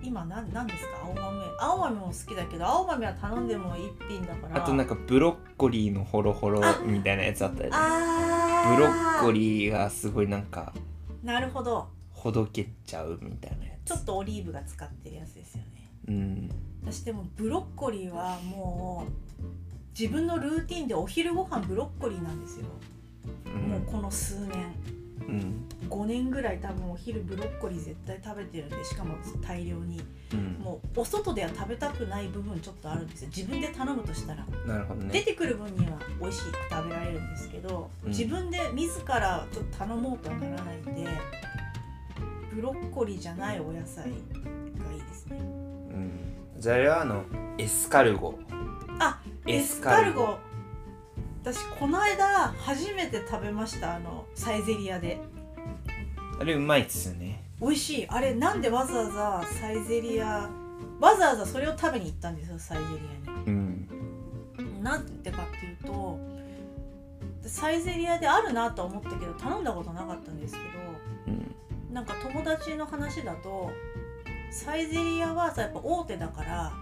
[0.03, 0.99] 今なんなんですか？
[1.05, 4.63] 青豆青豆も好きだけど青豆は頼んでも一品だから。
[4.63, 7.77] あとなんかブロッコリーのホロホロあみたいなやつあったよね。
[7.79, 10.73] あブロッコーリーがすごいなんか
[11.23, 11.89] なるほど。
[12.13, 13.89] ほどけちゃうみたいなやつ。
[13.91, 15.91] ちょっとオリーブが使ってるやつですよね。
[16.09, 16.51] うん。
[16.85, 19.13] 私でもブロッコリーはもう
[19.99, 22.67] 自分のルーティンでお昼ご飯ブロッコリーなんですよ、
[23.47, 23.71] うん。
[23.71, 24.75] もうこの数年
[25.29, 25.69] うん。
[25.89, 30.01] 5年ぐらい多分お昼ブロッコリー絶対食べてるんでしかも大量に。
[30.33, 30.63] うん。
[30.63, 33.29] もうお外では食べたくない部分ちょっとあるんですよ。
[33.35, 34.45] 自分で頼むとしたら。
[34.67, 38.09] なるほど出ねてくる分には美味しく食べられるんですけど、うん。
[38.11, 41.07] 自分で自らちょっと頼もうとはならないんで
[42.55, 45.39] ブロッコリーじゃないお野菜がいいですね。
[45.39, 46.11] うん。
[46.59, 47.25] じゃああれはあの
[47.59, 48.39] エスカルゴ。
[48.99, 50.39] あエスカルゴ
[51.43, 55.19] 私この間初めて食べましたあのサイゼリアで。
[56.41, 57.43] あれうまいっすよね。
[57.61, 58.09] 美味しい。
[58.09, 60.49] あれなんでわざわざサイゼリア
[61.01, 63.47] わざわざそれを食べに行ったんですよサイゼリアに。
[63.47, 63.89] うん。
[64.85, 66.19] なんでかっていうと
[67.45, 70.61] サイゼリアであるなとは思ったけど頼んだことなかったんですけ
[71.27, 71.43] うん。
[71.89, 73.73] どなんか友達の話だと
[74.53, 76.73] サイゼリアはさやっぱ大手だから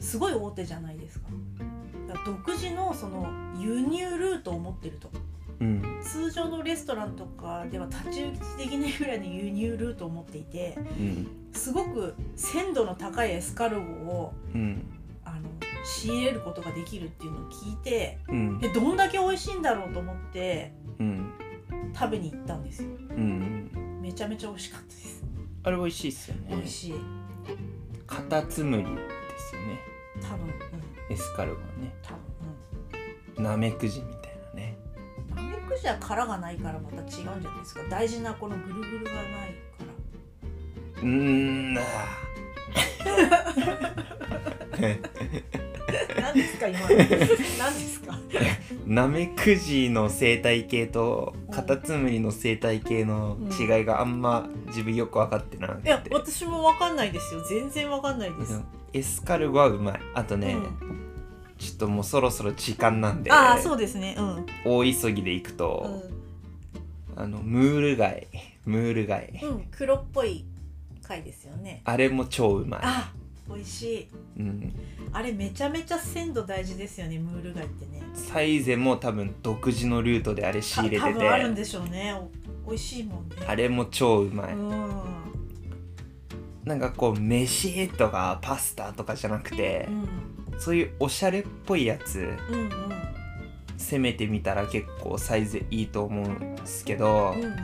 [0.00, 1.28] すごい大手じゃないですか。
[1.28, 1.64] だ
[2.14, 5.10] から独自のその輸入ルートを持ってると。
[5.60, 6.00] うん。
[6.02, 11.28] 通常のレストランとかでは太刀打ちできないぐらいの輸入ルートを持っていてうん。
[11.52, 14.82] すごく鮮度の高いエスカルゴをうん。
[15.24, 15.48] あの
[15.84, 18.58] 仕入れることができるっていうのを聞いてうん。
[18.58, 21.32] でどんだけ美味しいんだろうと思ってうん。
[21.94, 22.88] 食べに行ったんですよ。
[23.10, 23.70] うん。
[24.02, 25.24] めちゃめちゃ美味しかったです。
[25.62, 26.46] あれ美味しいっすよね。
[26.50, 26.94] 美味しい。
[28.06, 28.88] カタツムリで
[29.38, 31.12] すよね多分うん。
[31.12, 31.94] エスカルゴはね。
[32.02, 32.12] 多
[33.36, 34.76] 分ナメクジみたいなね。
[35.30, 37.82] うんナメクジは殻がないからまた違うんじゃないですか。
[37.90, 39.30] 大事なこのぐるぐるがないか
[40.96, 41.02] ら。
[41.02, 41.82] うーんあ。
[46.20, 46.86] 何ですか今の。
[46.96, 48.18] 何ですか？
[48.86, 57.42] ナメクジの生態系とカタツムリの生態系の違いがあんま自分よく分かってなくて、いや私も分かんないですよ。
[57.44, 58.62] 全然分かんないです、
[58.94, 60.00] エスカルゴはうまい。
[60.14, 61.14] あとね、うん。
[61.58, 64.16] ちょっともうそろそろ時間なんでああそうですね。
[64.18, 66.02] うん、大急ぎで行くと、
[67.16, 68.28] あのムール貝。
[68.66, 70.44] ムール貝、うんうん、黒っぽい
[71.02, 71.82] 貝ですよね。
[71.84, 73.12] あれも超うまい、あ
[73.48, 74.08] 美味しい。
[74.38, 74.72] うん、
[75.12, 78.02] あれめちゃめちゃ鮮度大事ですよねムール貝ってね。
[78.14, 81.12] サイゼも多分独自のルートであれ仕入れてて。
[81.12, 82.14] 分あるんでしょうね。
[82.64, 83.36] お美味しいもんね。
[83.46, 85.23] あれも超うまい、うん
[86.64, 90.08] なんかこう飯とかパスタとかじゃなくてう、ん
[90.58, 92.70] そういうおしゃれっぽいやつうんうん
[93.76, 97.56] 攻めてみたら結構サイズいいと思うんですけどうん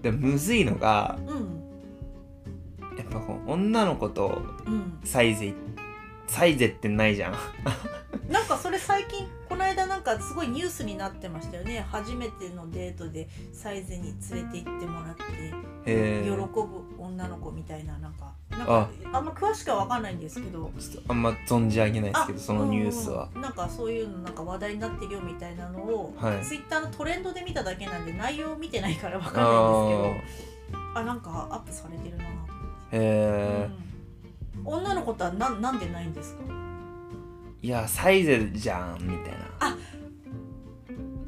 [0.00, 1.36] でむずいのがうん。
[1.36, 1.62] うん
[2.96, 4.98] やっぱこう女の子とうん。
[5.04, 5.54] サイゼ
[6.26, 7.34] サイゼってないじゃん。
[8.30, 11.84] なんかそれ最近この間なんかすごいニュースになってましたよね。
[11.90, 15.22] 初めてのデートでサイゼに連れて行ってもらって
[15.84, 16.42] 喜ぶ
[16.98, 19.20] 女の子みたいななんかなんかあ。
[19.20, 20.70] んま詳しくは分かんないんですけど。
[21.06, 23.28] あんま存じ上げないですけどあそのニュースは。
[23.30, 26.42] うんうんなんかそういうのなんか話題になってるよみたいなのを、はい。
[26.42, 30.38] ツイッターのトレンドで見ただけなんで内容を見てないから分かんあないんです
[30.70, 30.80] けど。
[30.98, 32.28] あなんかアップされてるな、ー
[32.92, 33.68] へ
[34.56, 34.66] うん。
[34.66, 36.40] 女の子とはななんでないんですか？
[36.48, 36.61] え
[37.62, 39.76] いやサイゼじゃんみたいな。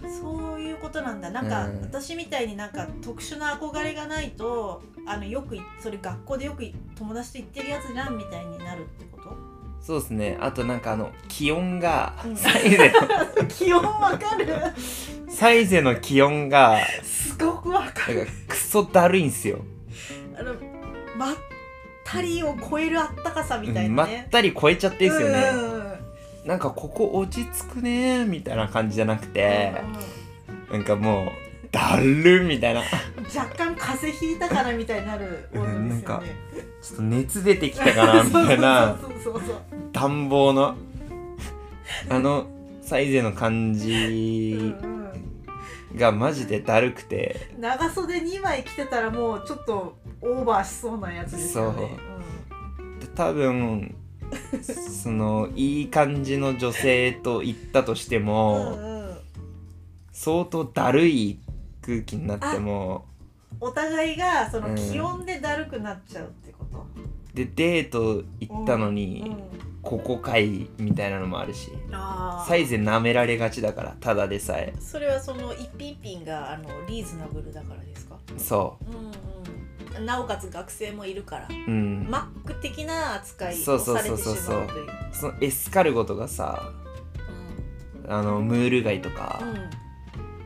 [0.08, 1.30] そういうことなんだ。
[1.30, 1.80] なんか、うん。
[1.82, 9.36] 私みたいになんか特殊な憧れがないとあのよくいそれ学校でよくい友達と言ってるやつじゃんみたいになるってこと？
[9.80, 10.36] そうですね。
[10.40, 12.36] あとなんかあの気温が、うん。
[12.36, 13.46] サイゼの。
[13.48, 14.48] 気温わかる？
[15.28, 18.26] サイゼの気温がすごくわかる。
[18.48, 19.60] クソだるいんすよ。
[20.36, 20.54] あの
[21.16, 21.36] まっ
[22.04, 25.83] たりを超えるあったかさみたいまっなね、たり超えちゃってんすよね、うん
[26.44, 29.72] なんかここ落ち着くねみたいな感じじゃなくて、
[30.70, 31.28] なんかもう
[31.70, 32.82] だるみたいな。
[33.34, 35.60] 若干風邪ひいたかなみたいになるね。
[35.60, 36.22] なんか
[36.82, 38.96] ちょっと熱出てきたかなみたいな。
[39.00, 39.56] そうそうそうそう
[39.92, 40.74] 暖房の
[42.10, 42.46] あの
[42.82, 44.94] サイゼの感うんじうん
[45.96, 47.54] がマジでだるくて。
[47.58, 51.96] 長袖2枚着てたらもうちょっとオーバーしそうなやつですよね。
[53.00, 53.94] で多分
[54.62, 59.04] そのいい感じの女性と言ったとしてうんも、うんうん
[60.16, 61.40] 相当だるい
[61.82, 63.04] 空気になっても
[63.58, 66.86] お互いがそのうん気温でだるくなっちゃうってこと、
[67.34, 69.36] でデート行ったのうに、ん、
[69.82, 71.68] ここかいみたいなのもあるし
[72.46, 74.72] サイズ舐められがちだからただでさえ。
[74.78, 78.16] それはその一品一品があのリーズナブルだからですか？
[78.38, 79.12] そうんうん
[80.00, 84.88] なおかつ学生もいるからううん、マック的な扱いそうそうをされてしそうそうまうという。
[85.12, 86.72] そのエスカルゴとかさ
[88.08, 89.48] あのムール貝とかうん。
[89.48, 89.70] うん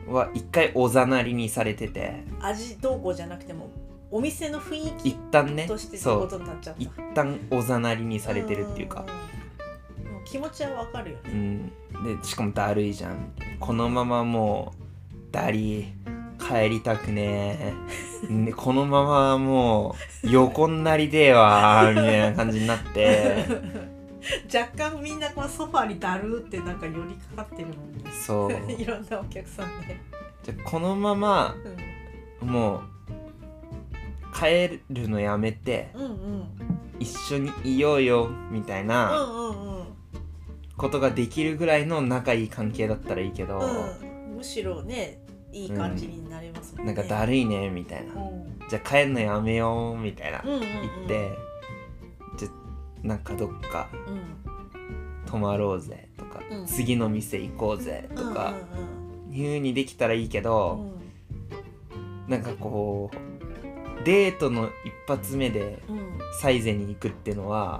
[0.09, 2.23] は一回おざなりにされてて。
[2.41, 3.69] 味どうこうじゃなくても
[4.11, 5.67] お店の雰囲一気旦ね。
[5.67, 6.81] としてそうことになっちゃった。
[6.81, 9.01] 一旦おざなりにされてるっていうか。
[9.01, 9.09] んん
[10.07, 10.11] うん。
[10.13, 11.67] もう気持ちはわかるようね、ん。
[11.67, 13.33] でしかもだるいじゃん。
[13.59, 15.93] このままもうダリ
[16.49, 17.75] 帰りたくね
[18.27, 18.33] え。
[18.33, 23.45] ねこのままもう横になりてえわみたいな感じになって。
[24.53, 26.99] 若干みんなこのソファーにだるってなんか寄り
[27.35, 28.11] かかってるもんね。
[28.11, 28.51] そう。
[28.71, 30.01] いろんなお客さんね、
[30.43, 31.55] じゃあこのまま
[32.41, 32.49] うん。
[32.49, 32.81] もう
[34.35, 36.47] 帰るのやめてうんうん。
[36.99, 39.11] 一緒にいようよみたいな
[40.77, 45.19] ことができるぐらいの仲いい関係だったらいいけど、うん、むしろね
[45.51, 48.59] いい感じになれますもんね、なんかだるいねみたいな、うん。
[48.69, 50.41] じゃあ帰るのやめようみたいな。
[50.45, 50.61] うんうんうん。
[50.61, 50.71] 言
[51.05, 51.31] って、
[52.37, 52.49] じゃ
[53.03, 53.89] あなんかどっか。
[54.07, 55.25] うん。
[55.25, 56.65] 泊まろうぜとか、うん。
[56.65, 58.53] 次の店行こうぜとか。
[58.73, 58.99] うん
[59.31, 60.85] いう風にできたらいいけうんど、
[62.27, 62.31] うん。
[62.31, 66.19] なんかこうデートの一発目でうん。
[66.41, 67.79] サイゼに行くっていうのは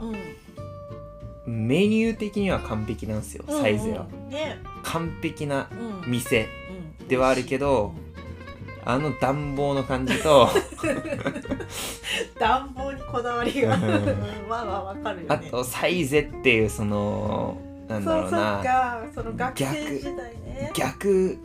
[1.47, 1.67] う、ん。
[1.67, 4.05] メニュー的には完璧なんですよ、うんサイゼは。
[4.11, 4.59] うんね。
[4.83, 6.11] 完璧なうん。
[6.11, 6.41] 店。
[6.41, 6.58] うん
[7.09, 7.93] ではあるけど
[8.85, 10.47] あの暖房の感じと
[12.39, 13.81] 暖房にこだわりがうん。
[14.47, 15.25] まあまあわかるよね。
[15.29, 18.41] あとサイゼっていうそのなんだろうそうそう
[19.15, 20.71] その学生時代ね。
[20.73, 21.37] 逆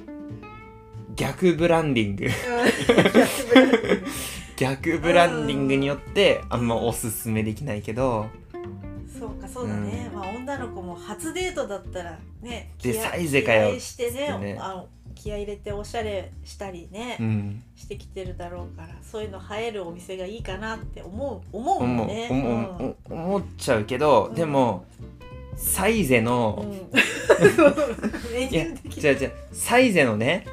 [1.17, 2.25] 逆ブランディング。
[2.25, 2.31] うん。
[4.57, 5.77] 逆ブランディング。
[5.77, 8.27] によってあんまおすすめできないけど。
[9.19, 14.59] そうかそうだね、まあ女の子も初デートだったらねでサイゼかよしてねね。
[14.61, 17.63] あの気合い入れておしゃれしたりね、うん。
[17.77, 22.29] してきてるだろうからそういうの映えるお店がいいかなって思う思ううんね。
[22.31, 24.35] 思うお思っちゃうけど、うん。
[24.35, 24.85] でも
[25.57, 26.25] サイゼうん。
[26.25, 26.65] の、
[28.51, 30.47] いや違う違うサイゼのね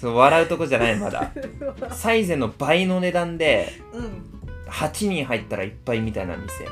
[0.00, 1.32] そう笑うとこじゃないまだ。
[1.92, 4.04] サイゼの倍の値段でうん。
[4.04, 4.30] うん
[4.66, 6.64] 8人入ったらいっぱいみたいな店。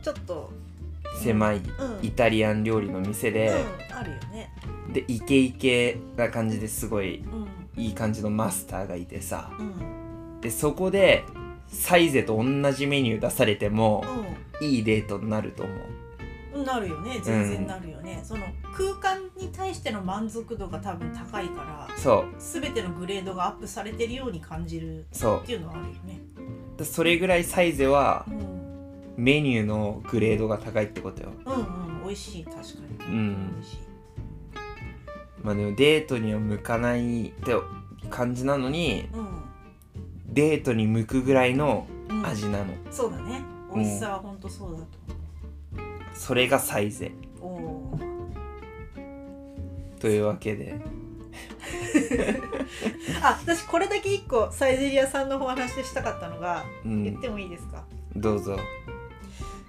[0.00, 0.50] ちょっと
[1.16, 2.06] 狭いうん。
[2.06, 3.48] イタリアン料理の店で、
[3.90, 4.52] うん、あるよね。
[4.92, 7.82] でイケイケな感じですごいうん。
[7.82, 9.50] いい感じのマスターがいてさ。
[9.58, 10.40] うん。
[10.40, 11.24] でそこで
[11.68, 14.04] サイゼと同じメニュー出されても
[14.60, 15.76] ういいデートになると思う。
[16.62, 17.20] んなるよね。
[17.22, 22.34] 全然なるよね、その空間に対しての満足度が多分高いからそう。
[22.38, 26.20] 全てのグレードがアップされてるように感じるそっていうのはあるよね。
[26.82, 28.55] それぐらいサイゼはうん
[29.16, 31.30] メニューのグレードが高いってことよ。
[31.44, 32.62] うんうん美味しい確か
[33.06, 33.06] に。
[33.06, 33.52] うん。
[33.54, 33.78] 美味しい
[35.42, 37.54] まあでもデートには向かないって
[38.10, 39.08] 感じなのに
[40.26, 43.42] デートに向くぐらいのうん、うん、味なのそうだね。
[43.74, 44.86] 美味しさは本当そうだと
[46.14, 48.06] それがサイゼ思うおー。
[50.00, 50.78] というわけで。
[53.22, 57.04] あ私これだけ一個サイゼリアさんのお話ししたかったのがうん。
[57.04, 58.58] 言ってもいいですか、どうぞ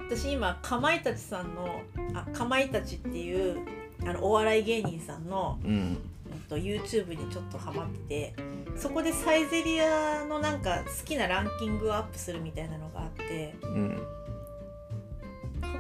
[0.10, 1.82] 私今かまいたちさんの
[2.14, 3.60] あかまいたちっていう
[4.06, 5.72] あのお笑い芸人さんの、うん。
[5.72, 5.98] うん
[6.50, 8.36] と YouTube にちょっとハマってて
[8.78, 14.02] そこでサイゼリアのなんか好きなランキングをアップするみたいなのがあってうん。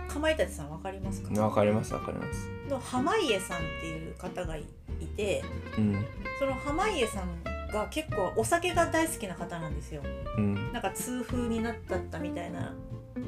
[0.08, 1.42] かかまいたちさんわかりますか？
[1.42, 2.50] わかりますわかります。
[2.70, 4.66] の濱家さんっていう方がい
[5.00, 5.42] いて
[5.78, 6.06] うん。
[6.38, 10.02] その濱家さんが結構お酒が大好きな方なんですよ。
[10.38, 10.74] うん。
[10.74, 12.74] なんか痛風になったったみたいな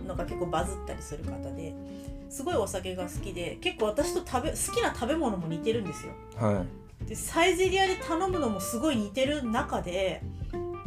[0.07, 1.73] のが結構バズったりする方で
[2.29, 6.13] すごいお酒が好きで結構私と食べ好きな食べ物も似てるんですよ。
[6.37, 6.63] は
[7.07, 10.21] でサイゼリアで頼むのもすごい似てる中で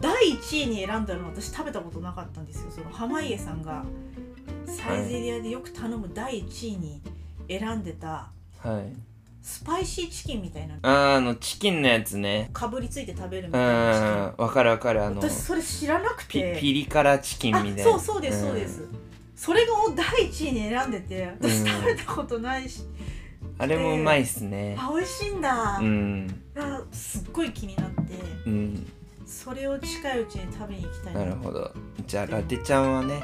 [0.00, 2.70] 第1位に選んだのは私食べたことなかったんですよ。
[2.70, 3.84] その濱家さんが
[4.66, 7.03] サイゼリアでよく頼む第1位に
[7.48, 8.30] 選んでた
[8.64, 9.11] いはい
[9.43, 10.76] スパイシーチキンみたいな。
[10.82, 12.51] あーあのチキンのやつね。
[12.53, 16.57] かぶりついて食べるみうたいなチんわかるわかるあキンの私それ知らなくピて。
[16.61, 17.82] ピリ辛チキンみたいな。
[17.82, 18.82] あそうそうですそうです、
[19.34, 22.82] それが第一位に選んでて私うん食べたことないし、
[23.59, 24.76] あれもうまいっすね。
[24.78, 26.43] あ美味しいんだ、うん。
[26.57, 28.14] あすっごい気になって。
[28.47, 28.93] うん。
[29.26, 31.72] それを近いうちに食べに行きたいなるほど。
[32.07, 33.22] じゃあラテちゃんはね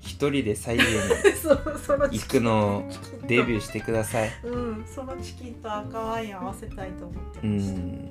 [0.00, 0.84] 一人でサイゼ
[1.42, 2.90] そうそのに行くのを
[3.26, 4.30] デビューしてください。
[4.44, 8.10] うんそのチキンと赤ワイン合わせたいと思ってうました、ん。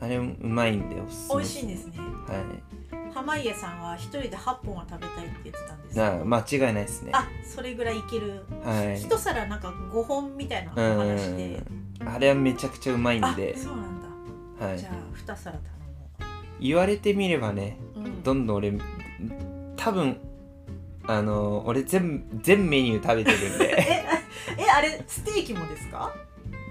[0.00, 1.98] あれうまいんでおすすめ美味しいんですね。
[1.98, 2.44] は
[3.14, 5.96] 濱家さんは一人で8本は食べたいって言ってたんです。
[5.96, 7.10] な間違いないですね。
[7.14, 8.44] あそれぐらいいける。
[8.62, 9.00] はい。
[9.00, 11.46] 一皿なんか5本みたいなう話で。
[11.58, 14.00] んあれはめちゃくちゃうまいんあでそうなん
[14.60, 14.78] だ、はい。
[14.78, 15.62] じゃあ2皿頼
[16.60, 18.72] 言われてみればねもう、うん、どんどん俺
[19.76, 20.16] 多分
[21.08, 23.74] あの俺全全メニュー食べてるんで。
[23.82, 26.14] えあえあれステーキもですか？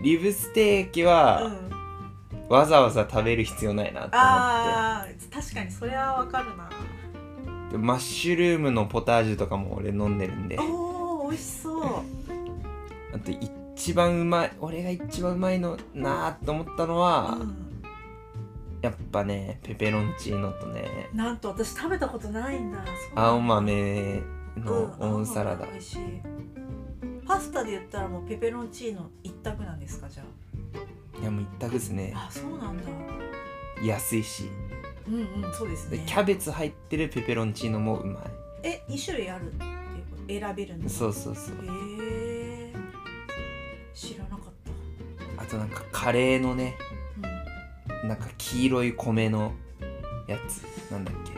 [0.02, 1.68] リブステーキうはん。
[2.50, 6.70] わざわざ食べる必要ないなと思っあー確かにそれはわかるな。
[7.70, 10.58] てでマッシュルームのポタージュとかも俺飲んでるんで。
[10.60, 11.84] おー美味しそう。
[13.14, 13.32] あと
[13.76, 17.67] 一番うまい俺が一番うまいのなーと思ったのは、うん
[18.82, 21.10] やっぱねペペロンチーノとね。
[21.14, 22.84] なんと私食べたことないんだ。
[23.16, 24.22] 青豆
[24.58, 25.68] のうんオンサラダ、
[27.26, 30.24] パスタで言ったらもうペペロンチーノ一択なんですかじゃ
[31.22, 32.14] いやもう一択ですね。
[32.16, 32.84] ああそうなんだ。
[33.84, 34.50] 安いし。
[35.08, 35.98] うんうんそうですね。
[35.98, 38.24] でキャベツ入ってるペペロンチーノもうまい。
[38.64, 39.56] え二種類あるっ
[40.28, 41.56] て選べるんですそうそうそう。
[41.56, 41.68] へ
[42.70, 42.74] え
[43.94, 44.40] 知らなかっ
[45.38, 46.76] あとなんかカレーのね
[48.04, 49.54] なんか黄色い米の
[50.28, 51.32] やつなんだっけ？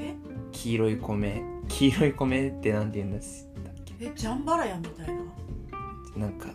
[0.00, 0.14] え？
[0.52, 1.42] 黄色い米。
[1.68, 3.94] 黄色い米ってなんて言うんですだっけ？
[4.06, 6.26] えジャンバラヤみたいな？
[6.26, 6.48] なんか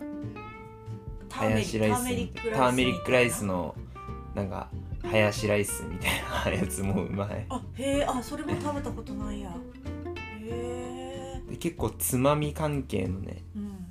[1.28, 2.04] ターメリハヤシライスター
[2.72, 3.74] メリックライスの
[4.34, 4.68] なんか
[5.02, 7.46] ハヤシライスみたいなやつもうまい。
[7.48, 9.50] あへえあそれも食べたことないや。
[9.50, 9.52] へ
[10.42, 11.40] え。
[11.50, 13.86] で結構つまみ関係のねうん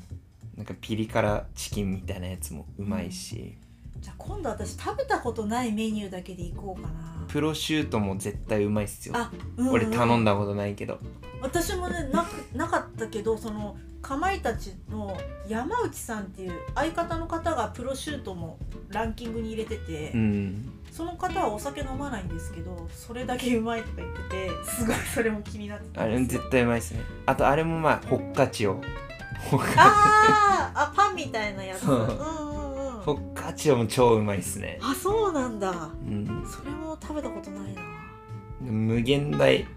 [0.57, 3.57] なんかピリ辛チキンみたいなやつもうまいし、
[4.01, 7.25] じゃあ今度私食べたことないメニューだけでいこうかな。
[7.27, 9.15] プロシュートも絶対うまいっすよ。
[9.15, 9.73] あ、うんうん。
[9.73, 10.99] 俺頼んだことないけど。
[11.41, 15.15] 私もねなくなかったけどそのかまいたちの
[15.47, 18.57] 山内さんっていう相方の方がプロシュートも
[18.89, 20.71] ランキングに入れてて、うん。
[20.91, 26.41] その方はお酒飲まないんですけどそれだけうまいとか言っててすごいそれも気になってたあれんですよ。
[26.41, 27.01] 絶対うまいっすね。
[27.27, 28.81] あとあれもまあホッカチオ
[29.49, 31.85] ホッカあーあパンみたいなやつ。
[31.85, 31.97] そう。
[32.55, 32.60] うん
[33.03, 34.77] ホッカチオも超うまいっすね。
[34.81, 35.71] あそうなんだ。
[35.71, 36.45] うん。
[36.45, 37.81] それも食べたことないな。
[38.61, 39.61] 無限大。
[39.61, 39.67] うん。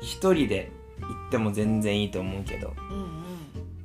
[0.00, 2.72] 一人で行っても全然いいと思うけど。
[2.90, 3.24] うん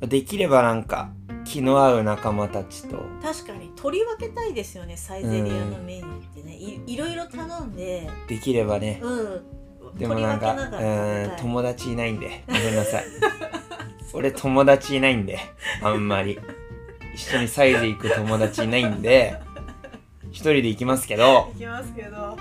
[0.02, 0.10] うん。
[0.10, 1.12] できればなんか
[1.44, 3.04] 気の合う仲間たちと。
[3.22, 6.56] 確かに取り分けたいですよねサイゼリヤのメニューってね。
[6.56, 8.10] いいろいろ頼んで。
[8.30, 9.02] できればね。
[9.04, 9.98] うん。
[9.98, 12.46] でもなんかうん友達いないんで。
[12.48, 13.06] ごめんなさい。
[14.14, 15.38] 俺友達いないんで。
[15.84, 16.40] あんまり
[17.20, 19.38] 一緒にサイズ行く友達いないんで
[20.32, 22.38] 一人で行きますけど行きますけど。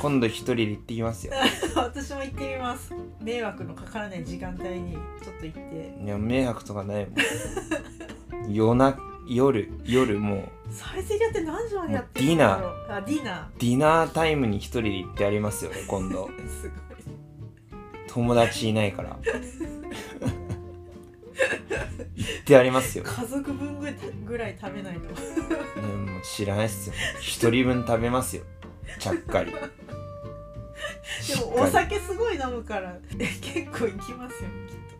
[0.00, 1.34] 今度一人で行ってきますよ。
[1.74, 2.94] 私も行ってみます。
[3.20, 5.94] 迷惑のかからない時間帯にちょっと行って。
[6.04, 7.06] いや迷惑とかない。
[7.06, 8.96] もん夜な
[9.28, 10.72] 夜夜もう。
[10.72, 12.72] サイゼリヤって何時までやってるんだろう。
[12.88, 14.08] あディナディナー。
[14.08, 17.00] タイムに一人で行ってやりますよ今度ーすごい
[18.06, 19.18] 友達いないから
[22.16, 25.00] 行ってやりますよ、ね、家族分ぐらいぐらい食べないと。
[25.00, 26.94] もう知らないっすよ。
[27.20, 28.42] 一人分食べますよ。
[28.98, 29.52] ちゃっかり。
[29.52, 29.58] で
[31.36, 34.48] もお酒すごい飲むからえ結構いきますよ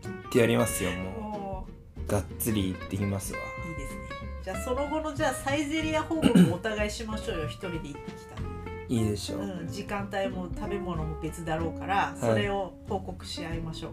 [0.02, 1.66] きっってやりますよともも
[2.06, 2.10] う。
[2.10, 3.38] がっつり行ってきますわ。
[3.66, 4.00] ういいですね。
[4.44, 7.46] じゃあその後のじゃあサイゼリヤ報告もお互いしましょうよ。
[7.46, 8.40] 一人で行ってきた
[8.88, 13.92] いいでしょう、うん、時間帯も食べ物も別だろうから、それを報告し合いましょ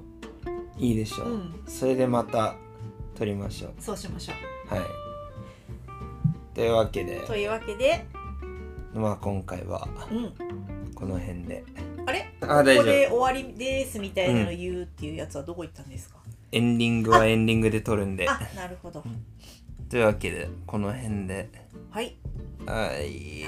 [0.77, 1.29] いいでしょう。
[1.29, 2.55] う、うん、それでまた
[3.15, 3.73] 撮りましょう。
[3.79, 4.33] そうしましょ
[4.73, 4.85] はい。
[6.53, 7.17] というわけで。
[7.17, 7.27] う。
[7.27, 8.05] というわけで、
[8.93, 10.33] まあ今回はうん、
[10.93, 11.63] この辺で。
[12.05, 12.31] あれ？
[12.41, 12.83] あ大丈夫。
[12.83, 16.17] ここで終わりですみたいなの言うっていうやつはどこ行ったんですか、
[16.51, 18.29] エンディングはエンディングで撮るんで。
[18.29, 19.03] あ、なるほど。
[19.89, 21.49] というわけでこの辺で。
[21.91, 22.15] はい。
[22.65, 23.43] はい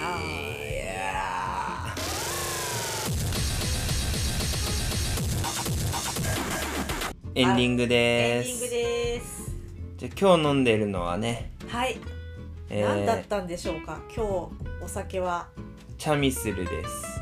[7.36, 9.52] エンディングエですンディングです。
[9.98, 11.98] じゃあ今日飲んでるのはね、はい。
[12.70, 14.00] えー何だったんでしょうか？
[14.16, 15.48] 今日お酒は。
[15.98, 17.22] チャミスルです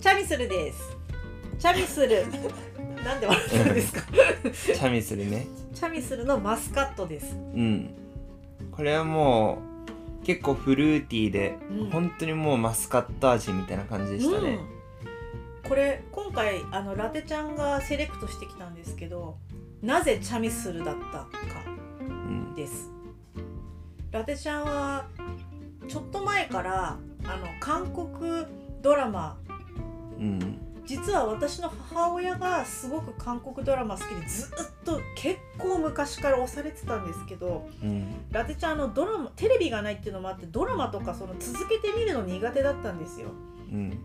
[0.00, 0.96] チャミスルです。
[1.58, 2.24] チャミスル。
[3.04, 4.02] なんで笑ったんですか？
[4.52, 7.94] チャミスルねチャミスルのマスカットですうん
[8.72, 9.58] これはも
[10.22, 14.58] う結構フルーティーで、うん本当にもうマスカット味みたいな感じでしたねうん、
[15.68, 19.36] これ今回あのラテちゃんがセレクトしてきたんですけど
[19.82, 21.28] なぜチャミスルだったか
[22.00, 22.54] うん。
[22.54, 22.90] です。
[24.10, 25.06] ラテちゃんは
[25.86, 28.46] ちょっと前からあの韓国
[28.80, 29.36] ドラマ
[30.18, 30.58] うん。
[30.86, 38.24] 実は私の母親がすごく韓国ドラマ好きでずっと結構昔から押されてたんですけどうん。
[38.32, 43.28] ラテちゃんあのドラマテレビがないっていうのもあってドラマとかその続けて見るの苦手だったんですよ。
[43.70, 43.98] うん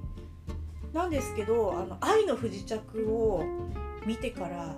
[0.94, 3.44] なんですけど「あの愛の不時着」を
[4.06, 4.74] 見てからも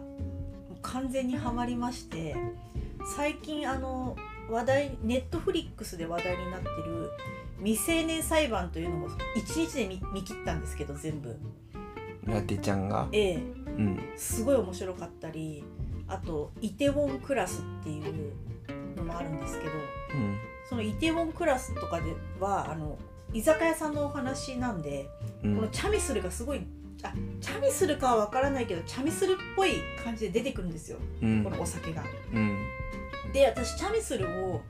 [0.72, 2.36] う完全にはまりまして
[3.16, 4.16] 最近あの
[4.50, 7.12] 話題ネットフリックスで話題になってる
[7.60, 11.36] 未成年裁判というのも1日で見見切ったんですけど全部。
[12.24, 13.08] ラテちゃんが？
[13.12, 13.36] ええ。
[13.36, 13.40] う
[13.82, 14.00] ん。
[14.16, 15.64] すごい面白かったり
[16.08, 18.34] あと「イテウォンクラス」っていう
[18.96, 19.76] のもあるんですけどう
[20.18, 20.38] ん。
[20.68, 22.98] そのイテウォンクラスとかではあの
[23.36, 25.10] 居酒屋さんのお話なんで
[25.44, 25.56] うん。
[25.58, 26.62] このチャミスルがすごい
[27.04, 29.74] あチャミスルかは分からないけどチャミスルっぽい
[30.04, 30.98] 感じで出てくるんですよ。
[31.22, 31.44] うん。
[31.44, 32.02] このお酒が。
[32.34, 32.58] うん。
[33.34, 34.62] で私チャミスルを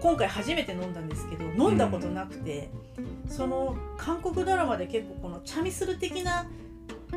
[0.00, 2.68] 今回初めて飲んだんですけど飲んだことなくて、
[3.28, 6.46] その韓国ドラマで結構このチャミスル的な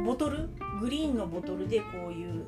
[0.05, 2.45] ボトルグリーンのボトルでこういう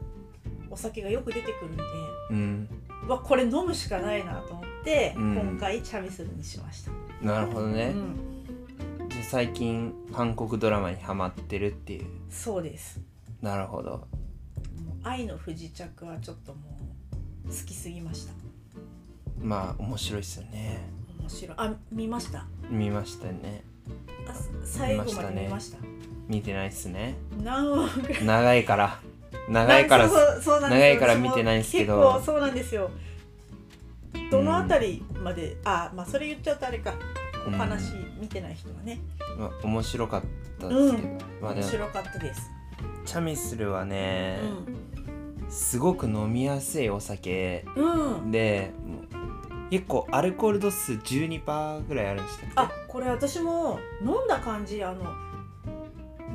[0.70, 1.84] お酒がよく出てくるんで
[2.30, 2.70] うん。
[3.08, 5.36] うわこれ飲むしかないなと思って、うん。
[5.36, 6.92] 今回チャミスルにしました。
[7.22, 12.06] なるほどね、うん、じゃあ最近韓国ドラマにハマってるっていう。
[12.30, 13.00] そうです。
[13.42, 14.08] なるほど。
[15.04, 16.60] 愛の不時着はちょっとも
[17.46, 18.34] う好きすぎました。
[19.40, 20.80] まあ面白いっすよね。
[21.20, 21.58] 面白い。
[21.58, 22.46] あ見ました？
[22.70, 23.64] 見ましたね。
[24.28, 25.78] あ最後まで見ました
[26.28, 27.16] 見てないっすね。
[27.44, 28.20] 何話ぐら。
[28.20, 29.00] い長いから。
[29.50, 30.10] 長いから。
[30.10, 32.14] 長いから見てないんですけど。
[32.14, 32.92] 結構そうなんですよ
[34.30, 36.94] どのあたりまで、あまあそれ言っちゃうとあれか。
[37.48, 39.00] お話見てない人はね、
[39.38, 40.22] まあ、面白かっ
[40.60, 41.08] たですけど、
[41.42, 42.52] まあ面白かったです、
[43.04, 44.40] チャミスルはね、
[45.48, 47.66] うすごく飲みやすいお酒
[48.30, 48.72] で
[49.70, 55.04] 結構アルコール度数12%ぐらいあるんでしたっけあこれ私も飲んだ感じあの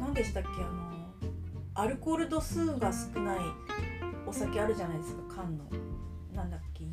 [0.01, 0.87] 何でしたっけあの
[1.75, 3.39] アルコール度数が少ない
[4.27, 5.65] お酒あるじゃないですか缶の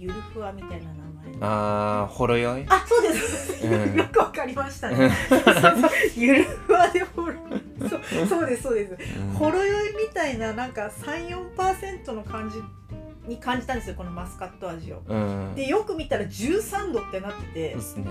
[0.04, 1.38] ゆるふわみたいな名前の。
[1.42, 2.66] あーほろ酔い？
[2.68, 3.96] あそうです、うん。
[3.96, 5.10] よくわかりましたね。
[6.16, 7.34] ゆるふわでほろ
[7.90, 8.98] そうそうですそうです。
[9.20, 9.34] うん。
[9.34, 12.62] ほろ酔いみたいななんか34%の感じ
[13.30, 15.02] に感じたんですよこのマスカット味を。
[15.08, 15.54] うん。
[15.56, 17.76] でよく見たら13度ってなってて。
[17.76, 18.06] ですね。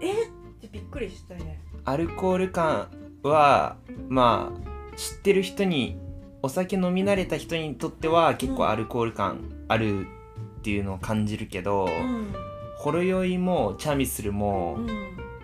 [0.00, 0.24] え？
[0.24, 0.30] っっ
[0.60, 1.62] てびっくりしたね。
[1.84, 2.88] アルコール感
[3.22, 3.76] は
[4.08, 5.98] まあ知ってる人に
[6.42, 10.06] お酒飲み慣れた人にとっては結構アルコール感ある
[10.66, 12.34] っていうのを感じるけど、うん。
[12.76, 14.88] ほろ酔いもチャミスルも、うん。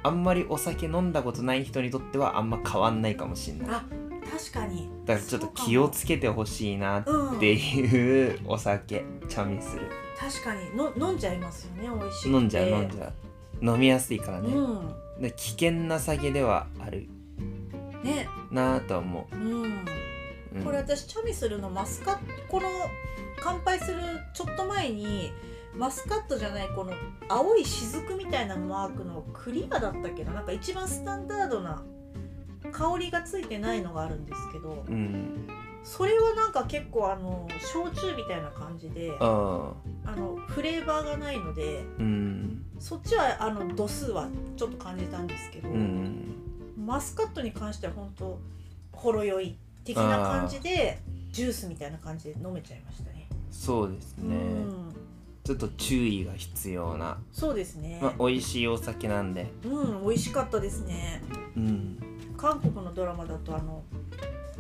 [0.03, 3.69] あんまりお酒飲んだことない人にとってはあんま変わんないかもしれない。
[3.71, 3.85] あ
[4.29, 4.91] 確かに。
[5.07, 7.39] だからちょっと気をつけてほしいなっうん。
[7.39, 9.83] ていうお酒チャミスル。
[10.19, 10.77] 確かに。
[10.77, 13.13] の飲んじゃいますよね美味しい飲んじゃう飲んじゃ
[13.63, 13.65] う。
[13.65, 17.07] 飲みやすいからね、うで危険な酒ではある。
[17.39, 18.27] んね。
[18.51, 19.85] なぁとは思うんう、うん、
[20.65, 22.69] これ私チャミスルのマスカットこの
[23.41, 24.01] 乾杯する
[24.35, 25.33] ちょっと前に
[25.75, 26.93] マスカットじゃないこの
[27.29, 30.33] 青い雫みたいなマークのクリアだったっけな？
[30.33, 31.83] なんか一番スタンダードな
[32.71, 35.49] 香りがついてないのがあるんですけどうん
[35.83, 39.25] それはなんか結構あの焼酎みたいな感じであ
[40.17, 42.67] のフレーバーがないのでうん。
[42.79, 46.35] そっちはあの度数はちょっと感じたんですけど、うん。
[46.77, 48.41] マスカットに関しては本当
[48.93, 53.29] ほろ酔い的な感じでジュースみたいな感じで飲めちゃいましたね。
[53.51, 54.95] そうですね、うん、
[55.45, 57.99] ちょっと注意が必要な、そうですね。
[58.03, 61.23] まあ、美味しいお酒なんでうん、美味しかったですね。
[61.57, 61.99] うん
[62.37, 63.85] 韓国のドラマだとあの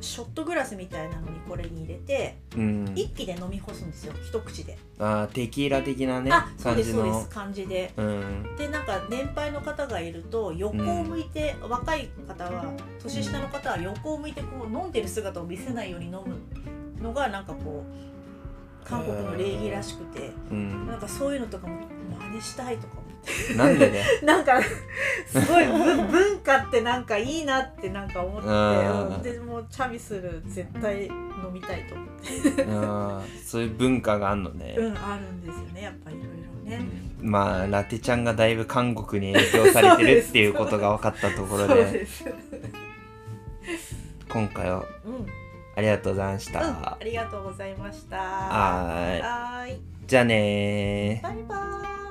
[0.00, 2.92] ショットグラスみたいなのにこれに入れてうん。
[2.96, 4.14] 一気で飲み干すんですよ。
[4.26, 4.78] 一口で。
[4.98, 7.04] あーテキーラ的なねあ、そう感じの。
[7.04, 7.28] ですそうです。
[7.28, 7.92] 感じで。
[7.96, 8.56] うん。
[8.56, 12.64] でなんか年配の方がいると横を向いて、若い方は
[13.02, 20.86] 年下の方は横を向いてこう飲んでる姿を見せないように飲むのがなんかこう韓国の礼儀らしくて、うん。
[20.86, 21.80] なんかそういうのとかも
[22.30, 23.01] 真似したいとか
[23.56, 24.02] なんでね？
[24.22, 24.60] なんか
[25.26, 31.12] すごい文文化ってなんかいいなってなんか思ってでもうチャミスル絶対飲
[31.52, 33.28] みたいと思って。
[33.44, 36.88] そういう文化があんのね、うんあるんですよねやっぱりいろいろね。
[37.20, 42.06] まあラテちゃんがだいぶ韓国に影響されてるっていうことが分かったところで。
[44.28, 45.26] 今回はうん。
[45.74, 46.98] ありがとうございましうん、たあ。
[47.02, 48.16] りがとうございました。
[48.16, 49.80] はーい。
[50.06, 51.26] じゃあねー。
[51.26, 52.01] バイバーイ